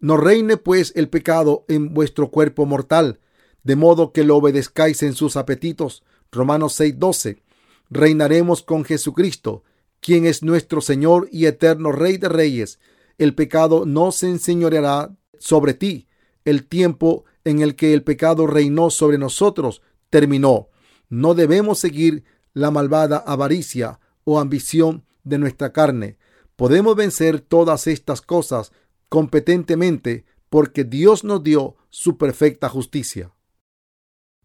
no 0.00 0.16
reine 0.16 0.56
pues 0.56 0.92
el 0.96 1.08
pecado 1.08 1.64
en 1.68 1.92
vuestro 1.92 2.30
cuerpo 2.30 2.64
mortal, 2.64 3.20
de 3.62 3.76
modo 3.76 4.12
que 4.12 4.24
lo 4.24 4.36
obedezcáis 4.36 5.02
en 5.02 5.12
sus 5.12 5.36
apetitos. 5.36 6.02
Romanos 6.32 6.80
6:12. 6.80 7.42
Reinaremos 7.90 8.62
con 8.62 8.84
Jesucristo, 8.84 9.62
quien 10.00 10.24
es 10.24 10.42
nuestro 10.42 10.80
Señor 10.80 11.28
y 11.30 11.46
eterno 11.46 11.92
Rey 11.92 12.16
de 12.16 12.28
Reyes. 12.30 12.78
El 13.20 13.34
pecado 13.34 13.84
no 13.84 14.12
se 14.12 14.30
enseñoreará 14.30 15.14
sobre 15.38 15.74
ti. 15.74 16.08
El 16.46 16.66
tiempo 16.66 17.26
en 17.44 17.60
el 17.60 17.76
que 17.76 17.92
el 17.92 18.02
pecado 18.02 18.46
reinó 18.46 18.88
sobre 18.88 19.18
nosotros 19.18 19.82
terminó. 20.08 20.70
No 21.10 21.34
debemos 21.34 21.78
seguir 21.78 22.24
la 22.54 22.70
malvada 22.70 23.18
avaricia 23.18 24.00
o 24.24 24.40
ambición 24.40 25.04
de 25.22 25.36
nuestra 25.36 25.70
carne. 25.70 26.16
Podemos 26.56 26.96
vencer 26.96 27.42
todas 27.42 27.88
estas 27.88 28.22
cosas 28.22 28.72
competentemente 29.10 30.24
porque 30.48 30.84
Dios 30.84 31.22
nos 31.22 31.42
dio 31.42 31.76
su 31.90 32.16
perfecta 32.16 32.70
justicia. 32.70 33.34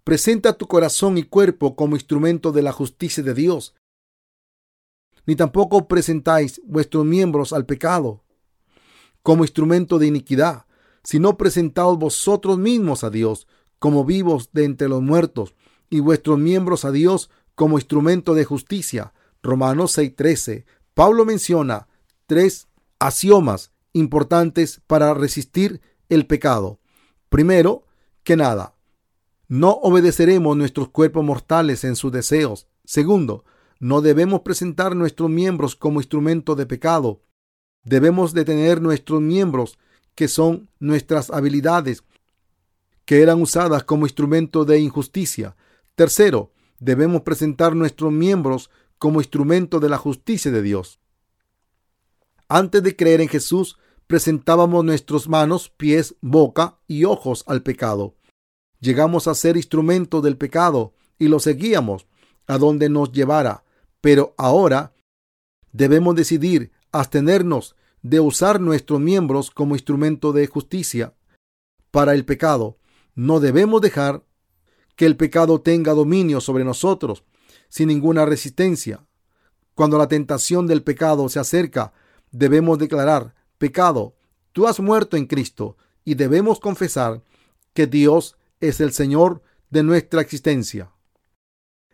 Presenta 0.03 0.57
tu 0.57 0.67
corazón 0.67 1.17
y 1.17 1.23
cuerpo 1.23 1.77
como 1.77 1.95
instrumento 1.95 2.51
de 2.51 2.61
la 2.61 2.73
justicia 2.73 3.23
de 3.23 3.35
Dios. 3.35 3.73
Ni 5.25 5.38
tampoco 5.38 5.88
presentáis 5.88 6.61
vuestros 6.65 7.05
miembros 7.05 7.53
al 7.53 7.65
pecado 7.65 8.24
como 9.25 9.43
instrumento 9.43 9.97
de 9.97 10.05
iniquidad, 10.05 10.67
sino 11.03 11.35
presentaos 11.35 11.97
vosotros 11.97 12.59
mismos 12.59 13.03
a 13.03 13.09
Dios 13.09 13.47
como 13.79 14.05
vivos 14.05 14.51
de 14.53 14.65
entre 14.65 14.88
los 14.88 15.01
muertos 15.01 15.55
y 15.89 15.99
vuestros 15.99 16.38
miembros 16.38 16.85
a 16.85 16.91
Dios 16.91 17.31
como 17.55 17.79
instrumento 17.79 18.35
de 18.35 18.45
justicia. 18.45 19.15
Romanos 19.41 19.97
6:13. 19.97 20.65
Pablo 20.93 21.25
menciona 21.25 21.88
tres 22.27 22.67
axiomas 22.99 23.71
importantes 23.93 24.83
para 24.85 25.15
resistir 25.15 25.81
el 26.07 26.27
pecado. 26.27 26.79
Primero 27.29 27.88
que 28.23 28.35
nada, 28.35 28.75
no 29.47 29.71
obedeceremos 29.71 30.55
nuestros 30.55 30.89
cuerpos 30.89 31.25
mortales 31.25 31.83
en 31.83 31.95
sus 31.95 32.11
deseos. 32.11 32.67
Segundo, 32.83 33.43
no 33.79 34.01
debemos 34.01 34.41
presentar 34.41 34.95
nuestros 34.95 35.31
miembros 35.31 35.75
como 35.75 35.99
instrumento 35.99 36.53
de 36.53 36.67
pecado. 36.67 37.23
Debemos 37.86 38.34
detener 38.34 38.82
nuestros 38.82 39.21
miembros 39.21 39.78
que 40.15 40.28
son 40.28 40.69
nuestras 40.80 41.30
habilidades, 41.30 42.04
que 43.06 43.21
eran 43.21 43.41
usadas 43.41 43.84
como 43.84 44.06
instrumento 44.06 44.65
de 44.65 44.80
injusticia. 44.80 45.56
Tercero, 45.93 46.52
debemos 46.80 47.21
presentar 47.21 47.76
nuestros 47.76 48.12
miembros 48.12 48.71
como 48.98 49.21
instrumento 49.21 49.80
de 49.80 49.89
la 49.89 49.98
justicia 49.98 50.52
de 50.52 50.63
Dios. 50.63 51.00
Antes 52.48 52.82
de 52.82 52.95
creer 52.95 53.21
en 53.21 53.30
Jesús, 53.30 53.78
presentábamos 54.08 54.84
nuestras 54.84 55.28
manos, 55.28 55.69
pies, 55.69 56.15
boca 56.21 56.80
y 56.88 57.06
ojos 57.06 57.43
al 57.48 57.62
pecado. 57.62 58.15
Llegamos 58.80 59.28
a 59.28 59.36
ser 59.36 59.58
instrumento 59.58 60.21
del 60.21 60.38
pecado 60.38 60.93
y 61.19 61.28
lo 61.28 61.39
seguíamos 61.39 62.08
a 62.48 62.58
donde 62.58 62.89
nos 62.89 63.12
llevara. 63.12 63.63
Pero 64.02 64.34
ahora 64.38 64.93
debemos 65.71 66.15
decidir 66.15 66.71
abstenernos 66.99 67.75
de 68.01 68.19
usar 68.19 68.62
nuestros 68.62 68.99
miembros 68.99 69.51
como 69.51 69.75
instrumento 69.75 70.31
de 70.31 70.47
justicia 70.47 71.13
para 71.91 72.13
el 72.13 72.25
pecado. 72.25 72.77
No 73.15 73.39
debemos 73.39 73.81
dejar 73.81 74.23
que 74.95 75.05
el 75.05 75.17
pecado 75.17 75.62
tenga 75.62 75.93
dominio 75.93 76.41
sobre 76.41 76.63
nosotros 76.63 77.23
sin 77.69 77.88
ninguna 77.88 78.25
resistencia. 78.25 79.05
Cuando 79.73 79.97
la 79.97 80.08
tentación 80.08 80.67
del 80.67 80.84
pecado 80.84 81.27
se 81.29 81.39
acerca, 81.39 81.93
debemos 82.31 82.79
declarar, 82.79 83.36
pecado, 83.58 84.15
tú 84.53 84.67
has 84.67 84.79
muerto 84.79 85.17
en 85.17 85.25
Cristo 85.25 85.77
y 86.05 86.15
debemos 86.15 86.60
confesar 86.60 87.23
que 87.73 87.88
Dios 87.88 88.38
es 88.62 88.79
el 88.79 88.93
Señor 88.93 89.41
de 89.69 89.84
nuestra 89.84 90.21
existencia. 90.21 90.91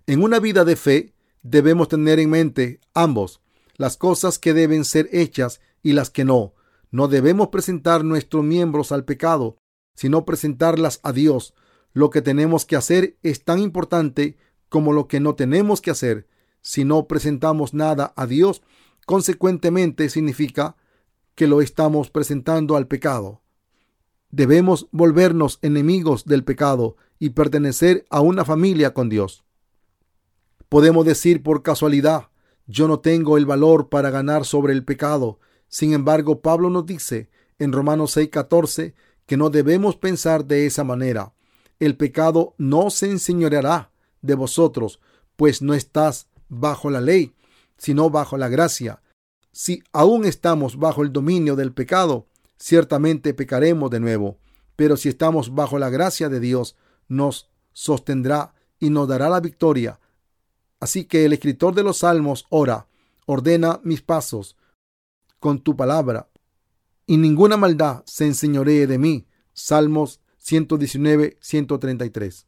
En 0.05 0.21
una 0.21 0.39
vida 0.39 0.65
de 0.65 0.75
fe 0.75 1.13
debemos 1.41 1.87
tener 1.87 2.19
en 2.19 2.29
mente 2.29 2.79
ambos, 2.93 3.40
las 3.81 3.97
cosas 3.97 4.37
que 4.37 4.53
deben 4.53 4.85
ser 4.85 5.09
hechas 5.11 5.59
y 5.81 5.93
las 5.93 6.11
que 6.11 6.23
no. 6.23 6.53
No 6.91 7.07
debemos 7.07 7.47
presentar 7.47 8.05
nuestros 8.05 8.43
miembros 8.43 8.91
al 8.91 9.05
pecado, 9.05 9.57
sino 9.95 10.23
presentarlas 10.23 10.99
a 11.01 11.11
Dios. 11.11 11.55
Lo 11.91 12.11
que 12.11 12.21
tenemos 12.21 12.65
que 12.65 12.75
hacer 12.75 13.17
es 13.23 13.43
tan 13.43 13.57
importante 13.57 14.37
como 14.69 14.93
lo 14.93 15.07
que 15.07 15.19
no 15.19 15.33
tenemos 15.33 15.81
que 15.81 15.89
hacer. 15.89 16.27
Si 16.61 16.85
no 16.85 17.07
presentamos 17.07 17.73
nada 17.73 18.13
a 18.15 18.27
Dios, 18.27 18.61
consecuentemente 19.07 20.09
significa 20.09 20.75
que 21.33 21.47
lo 21.47 21.59
estamos 21.59 22.11
presentando 22.11 22.75
al 22.75 22.85
pecado. 22.85 23.41
Debemos 24.29 24.89
volvernos 24.91 25.57
enemigos 25.63 26.25
del 26.25 26.43
pecado 26.43 26.97
y 27.17 27.31
pertenecer 27.31 28.05
a 28.11 28.21
una 28.21 28.45
familia 28.45 28.93
con 28.93 29.09
Dios. 29.09 29.43
Podemos 30.69 31.03
decir 31.03 31.41
por 31.41 31.63
casualidad, 31.63 32.30
yo 32.71 32.88
no 32.88 33.01
tengo 33.01 33.38
el 33.38 33.45
valor 33.45 33.89
para 33.89 34.10
ganar 34.10 34.45
sobre 34.45 34.71
el 34.71 34.86
pecado. 34.86 35.39
Sin 35.67 35.91
embargo, 35.93 36.41
Pablo 36.41 36.69
nos 36.69 36.86
dice 36.86 37.29
en 37.60 37.73
Romanos 37.73 38.15
6:14 38.15 38.95
que 39.25 39.36
no 39.36 39.49
debemos 39.49 39.97
pensar 39.97 40.45
de 40.45 40.65
esa 40.65 40.86
manera. 40.86 41.34
El 41.79 41.97
pecado 41.97 42.55
no 42.57 42.89
se 42.89 43.12
enseñoreará 43.12 43.91
de 44.21 44.36
vosotros, 44.36 45.01
pues 45.36 45.62
no 45.62 45.73
estás 45.73 46.27
bajo 46.47 46.89
la 46.89 47.01
ley, 47.01 47.36
sino 47.77 48.10
bajo 48.10 48.38
la 48.38 48.47
gracia. 48.47 49.01
Si 49.51 49.84
aún 49.91 50.23
estamos 50.25 50.77
bajo 50.77 51.03
el 51.03 51.12
dominio 51.12 51.57
del 51.57 51.73
pecado, 51.73 52.27
ciertamente 52.57 53.34
pecaremos 53.34 53.91
de 53.91 53.99
nuevo. 53.99 54.38
Pero 54.77 54.95
si 54.95 55.10
estamos 55.10 55.53
bajo 55.53 55.77
la 55.77 55.89
gracia 55.89 56.29
de 56.29 56.39
Dios, 56.39 56.77
nos 57.10 57.49
sostendrá 57.73 58.53
y 58.79 58.91
nos 58.91 59.10
dará 59.10 59.27
la 59.27 59.41
victoria. 59.41 59.99
Así 60.81 61.05
que 61.05 61.25
el 61.25 61.31
escritor 61.31 61.75
de 61.75 61.83
los 61.83 61.99
Salmos 61.99 62.47
ora, 62.49 62.87
ordena 63.27 63.79
mis 63.83 64.01
pasos 64.01 64.57
con 65.39 65.59
tu 65.59 65.77
palabra, 65.77 66.29
y 67.05 67.17
ninguna 67.17 67.55
maldad 67.55 68.03
se 68.05 68.25
enseñoree 68.25 68.87
de 68.87 68.97
mí. 68.97 69.27
Salmos 69.53 70.21
119, 70.39 71.37
133. 71.39 72.47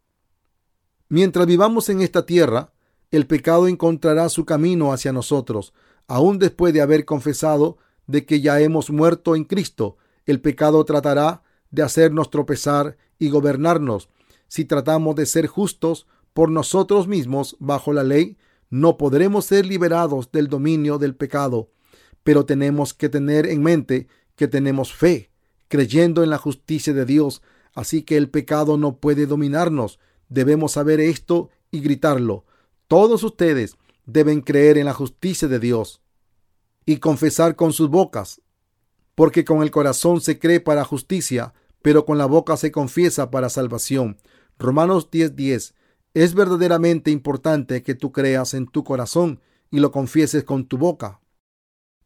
Mientras 1.10 1.46
vivamos 1.46 1.90
en 1.90 2.02
esta 2.02 2.26
tierra, 2.26 2.74
el 3.12 3.28
pecado 3.28 3.68
encontrará 3.68 4.28
su 4.30 4.46
camino 4.46 4.94
hacia 4.94 5.14
nosotros, 5.14 5.74
aun 6.08 6.40
después 6.40 6.74
de 6.74 6.82
haber 6.82 7.06
confesado 7.06 7.78
de 8.08 8.26
que 8.26 8.42
ya 8.42 8.60
hemos 8.60 8.90
muerto 8.90 9.36
en 9.36 9.44
Cristo. 9.44 9.98
El 10.26 10.42
pecado 10.42 10.84
tratará 10.86 11.44
de 11.70 11.84
hacernos 11.84 12.32
tropezar 12.32 12.98
y 13.20 13.30
gobernarnos. 13.30 14.10
Si 14.48 14.66
tratamos 14.66 15.16
de 15.16 15.28
ser 15.28 15.46
justos 15.46 16.08
por 16.34 16.50
nosotros 16.50 17.08
mismos 17.08 17.56
bajo 17.60 17.94
la 17.94 18.04
ley, 18.04 18.38
no 18.70 18.98
podremos 18.98 19.46
ser 19.46 19.66
liberados 19.66 20.32
del 20.32 20.48
dominio 20.48 20.98
del 20.98 21.16
pecado. 21.16 21.70
Pero 22.24 22.46
tenemos 22.46 22.94
que 22.94 23.10
tener 23.10 23.46
en 23.46 23.62
mente 23.62 24.08
que 24.36 24.48
tenemos 24.48 24.94
fe, 24.94 25.30
creyendo 25.68 26.24
en 26.24 26.30
la 26.30 26.38
justicia 26.38 26.94
de 26.94 27.06
Dios, 27.06 27.42
así 27.76 28.02
que 28.02 28.18
el 28.18 28.30
pecado 28.30 28.78
no 28.78 28.98
puede 28.98 29.28
dominarnos. 29.28 30.00
Debemos 30.30 30.74
saber 30.74 31.00
esto 31.00 31.50
y 31.70 31.82
gritarlo. 31.82 32.46
Todos 32.88 33.24
ustedes 33.24 33.78
deben 34.06 34.42
creer 34.42 34.78
en 34.78 34.86
la 34.86 34.94
justicia 34.94 35.48
de 35.48 35.60
Dios 35.60 36.02
y 36.86 36.98
confesar 36.98 37.56
con 37.56 37.74
sus 37.74 37.90
bocas, 37.90 38.42
porque 39.16 39.46
con 39.46 39.62
el 39.62 39.72
corazón 39.72 40.22
se 40.22 40.40
cree 40.40 40.60
para 40.60 40.84
justicia, 40.84 41.54
pero 41.82 42.06
con 42.06 42.18
la 42.18 42.26
boca 42.26 42.58
se 42.58 42.72
confiesa 42.72 43.30
para 43.30 43.50
salvación. 43.50 44.18
Romanos 44.58 45.10
10:10 45.12 45.74
es 46.14 46.36
verdaderamente 46.36 47.12
importante 47.12 47.82
que 47.82 47.96
tú 47.96 48.12
creas 48.12 48.54
en 48.54 48.68
tu 48.68 48.84
corazón 48.84 49.42
y 49.72 49.80
lo 49.80 49.92
confieses 49.92 50.44
con 50.44 50.66
tu 50.66 50.78
boca. 50.78 51.20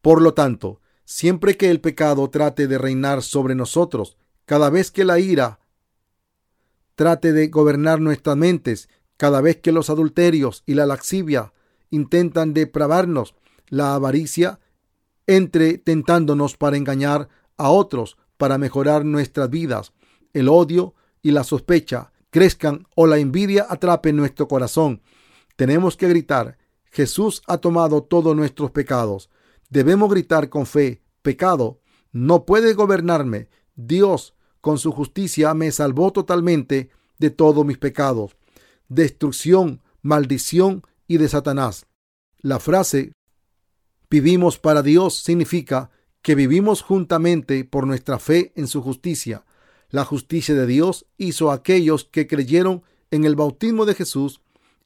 Por 0.02 0.22
lo 0.22 0.34
tanto, 0.34 0.80
siempre 1.04 1.58
que 1.58 1.70
el 1.70 1.82
pecado 1.82 2.30
trate 2.30 2.67
de 2.67 2.78
reinar 2.78 3.22
sobre 3.22 3.56
nosotros, 3.56 4.17
cada 4.46 4.70
vez 4.70 4.91
que 4.91 5.04
la 5.04 5.20
ira 5.20 5.60
trate 6.96 7.34
de 7.34 7.48
gobernar 7.50 8.00
nuestras 8.00 8.38
mentes, 8.38 8.89
cada 9.17 9.41
vez 9.41 9.58
que 9.58 9.72
los 9.72 9.89
adulterios 9.89 10.63
y 10.65 10.74
la 10.74 10.86
laxivia 10.86 11.54
intentan 11.89 12.54
depravarnos, 12.54 13.36
la 13.67 13.93
avaricia 13.93 14.60
entre 15.26 15.78
tentándonos 15.78 16.56
para 16.56 16.78
engañar 16.78 17.28
a 17.58 17.70
otros, 17.70 18.17
para 18.38 18.58
mejorar 18.58 19.04
nuestras 19.04 19.50
vidas, 19.50 19.93
el 20.34 20.48
odio 20.48 20.96
y 21.22 21.32
la 21.32 21.43
sospecha 21.43 22.13
crezcan 22.38 22.86
o 22.93 23.08
la 23.08 23.17
envidia 23.17 23.65
atrape 23.67 24.13
nuestro 24.13 24.47
corazón. 24.47 25.02
Tenemos 25.56 25.97
que 25.97 26.08
gritar, 26.08 26.60
Jesús 26.91 27.41
ha 27.47 27.58
tomado 27.58 28.04
todos 28.04 28.36
nuestros 28.36 28.69
pecados. 28.69 29.32
Debemos 29.71 30.12
gritar 30.12 30.47
con 30.50 30.67
fe, 30.67 31.02
pecado, 31.23 31.82
no 32.12 32.45
puede 32.45 32.76
gobernarme. 32.76 33.50
Dios, 33.76 34.36
con 34.62 34.78
su 34.78 34.91
justicia, 34.91 35.56
me 35.56 35.71
salvó 35.71 36.12
totalmente 36.12 36.91
de 37.17 37.32
todos 37.32 37.65
mis 37.65 37.80
pecados, 37.80 38.38
destrucción, 38.88 39.82
maldición 40.04 40.84
y 41.08 41.17
de 41.17 41.30
Satanás. 41.30 41.88
La 42.38 42.60
frase 42.60 43.13
vivimos 44.12 44.60
para 44.60 44.84
Dios 44.84 45.23
significa 45.23 45.89
que 46.21 46.36
vivimos 46.36 46.84
juntamente 46.84 47.65
por 47.65 47.88
nuestra 47.88 48.19
fe 48.19 48.54
en 48.56 48.67
su 48.67 48.84
justicia. 48.84 49.43
La 49.89 50.04
justicia 50.04 50.54
de 50.54 50.65
Dios 50.65 51.06
hizo 51.17 51.50
a 51.50 51.56
aquellos 51.56 52.04
que 52.04 52.28
creyeron 52.28 52.84
en 53.12 53.23
el 53.23 53.36
bautismo 53.36 53.86
de 53.86 53.95
Jesús 53.95 54.41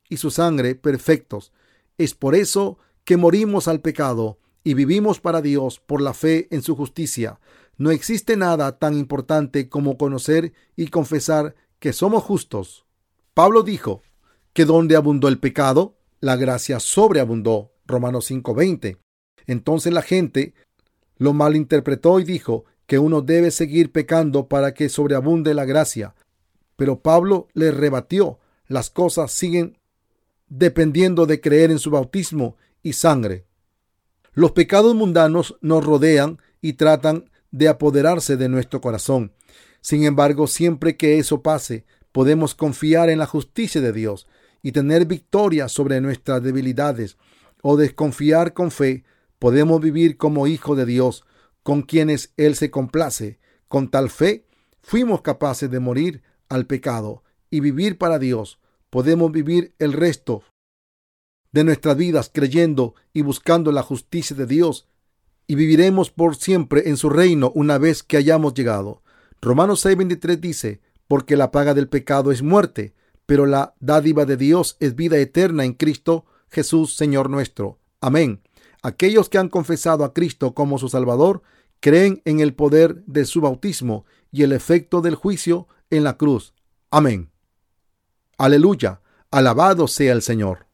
y 0.09 0.17
su 0.17 0.29
sangre 0.29 0.75
perfectos. 0.75 1.51
Es 1.97 2.13
por 2.13 2.35
eso 2.35 2.77
que 3.03 3.17
morimos 3.17 3.67
al 3.67 3.81
pecado 3.81 4.37
y 4.63 4.75
vivimos 4.75 5.19
para 5.19 5.41
Dios 5.41 5.79
por 5.79 6.01
la 6.01 6.13
fe 6.13 6.47
en 6.51 6.61
su 6.61 6.75
justicia. 6.75 7.39
No 7.77 7.89
existe 7.89 8.37
nada 8.37 8.77
tan 8.77 8.95
importante 8.95 9.69
como 9.69 9.97
conocer 9.97 10.53
y 10.75 10.87
confesar 10.87 11.55
que 11.79 11.93
somos 11.93 12.23
justos. 12.23 12.85
Pablo 13.33 13.63
dijo 13.63 14.03
que 14.53 14.65
donde 14.65 14.95
abundó 14.95 15.27
el 15.29 15.39
pecado, 15.39 15.97
la 16.19 16.35
gracia 16.35 16.79
sobreabundó. 16.79 17.71
Romanos 17.87 18.29
5:20. 18.29 18.99
Entonces 19.47 19.91
la 19.91 20.03
gente 20.03 20.53
lo 21.17 21.33
malinterpretó 21.33 22.19
y 22.19 22.23
dijo 22.23 22.65
que 22.91 22.99
uno 22.99 23.21
debe 23.21 23.51
seguir 23.51 23.93
pecando 23.93 24.49
para 24.49 24.73
que 24.73 24.89
sobreabunde 24.89 25.53
la 25.53 25.63
gracia. 25.63 26.13
Pero 26.75 26.99
Pablo 26.99 27.47
le 27.53 27.71
rebatió, 27.71 28.39
las 28.67 28.89
cosas 28.89 29.31
siguen 29.31 29.77
dependiendo 30.49 31.25
de 31.25 31.39
creer 31.39 31.71
en 31.71 31.79
su 31.79 31.89
bautismo 31.89 32.57
y 32.83 32.91
sangre. 32.91 33.45
Los 34.33 34.51
pecados 34.51 34.93
mundanos 34.93 35.55
nos 35.61 35.85
rodean 35.85 36.39
y 36.59 36.73
tratan 36.73 37.31
de 37.51 37.69
apoderarse 37.69 38.35
de 38.35 38.49
nuestro 38.49 38.81
corazón. 38.81 39.31
Sin 39.79 40.03
embargo, 40.03 40.45
siempre 40.45 40.97
que 40.97 41.17
eso 41.17 41.41
pase, 41.41 41.85
podemos 42.11 42.55
confiar 42.55 43.09
en 43.09 43.19
la 43.19 43.25
justicia 43.25 43.79
de 43.79 43.93
Dios 43.93 44.27
y 44.61 44.73
tener 44.73 45.05
victoria 45.05 45.69
sobre 45.69 46.01
nuestras 46.01 46.43
debilidades 46.43 47.15
o 47.61 47.77
desconfiar 47.77 48.53
con 48.53 48.69
fe, 48.69 49.05
podemos 49.39 49.79
vivir 49.79 50.17
como 50.17 50.45
hijo 50.45 50.75
de 50.75 50.85
Dios, 50.85 51.23
con 51.63 51.81
quienes 51.81 52.33
Él 52.37 52.55
se 52.55 52.71
complace. 52.71 53.39
Con 53.67 53.89
tal 53.89 54.09
fe, 54.09 54.47
fuimos 54.81 55.21
capaces 55.21 55.69
de 55.69 55.79
morir 55.79 56.23
al 56.49 56.65
pecado 56.65 57.23
y 57.49 57.59
vivir 57.59 57.97
para 57.97 58.19
Dios. 58.19 58.59
Podemos 58.89 59.31
vivir 59.31 59.73
el 59.79 59.93
resto 59.93 60.43
de 61.51 61.63
nuestras 61.63 61.97
vidas 61.97 62.31
creyendo 62.33 62.95
y 63.13 63.21
buscando 63.21 63.71
la 63.71 63.83
justicia 63.83 64.35
de 64.35 64.45
Dios 64.45 64.87
y 65.47 65.55
viviremos 65.55 66.11
por 66.11 66.35
siempre 66.35 66.89
en 66.89 66.97
su 66.97 67.09
reino 67.09 67.51
una 67.55 67.77
vez 67.77 68.03
que 68.03 68.17
hayamos 68.17 68.53
llegado. 68.53 69.03
Romanos 69.41 69.85
6:23 69.85 70.39
dice, 70.39 70.81
porque 71.07 71.35
la 71.35 71.51
paga 71.51 71.73
del 71.73 71.89
pecado 71.89 72.31
es 72.31 72.41
muerte, 72.41 72.93
pero 73.25 73.45
la 73.45 73.75
dádiva 73.79 74.25
de 74.25 74.37
Dios 74.37 74.77
es 74.79 74.95
vida 74.95 75.17
eterna 75.17 75.65
en 75.65 75.73
Cristo 75.73 76.25
Jesús, 76.49 76.95
Señor 76.95 77.29
nuestro. 77.29 77.79
Amén. 77.99 78.41
Aquellos 78.81 79.29
que 79.29 79.37
han 79.37 79.49
confesado 79.49 80.03
a 80.03 80.13
Cristo 80.13 80.53
como 80.53 80.79
su 80.79 80.89
Salvador 80.89 81.43
creen 81.79 82.21
en 82.25 82.39
el 82.39 82.53
poder 82.53 83.03
de 83.05 83.25
su 83.25 83.41
bautismo 83.41 84.05
y 84.31 84.43
el 84.43 84.53
efecto 84.53 85.01
del 85.01 85.15
juicio 85.15 85.67
en 85.89 86.03
la 86.03 86.17
cruz. 86.17 86.53
Amén. 86.89 87.31
Aleluya. 88.37 89.01
Alabado 89.29 89.87
sea 89.87 90.13
el 90.13 90.21
Señor. 90.21 90.70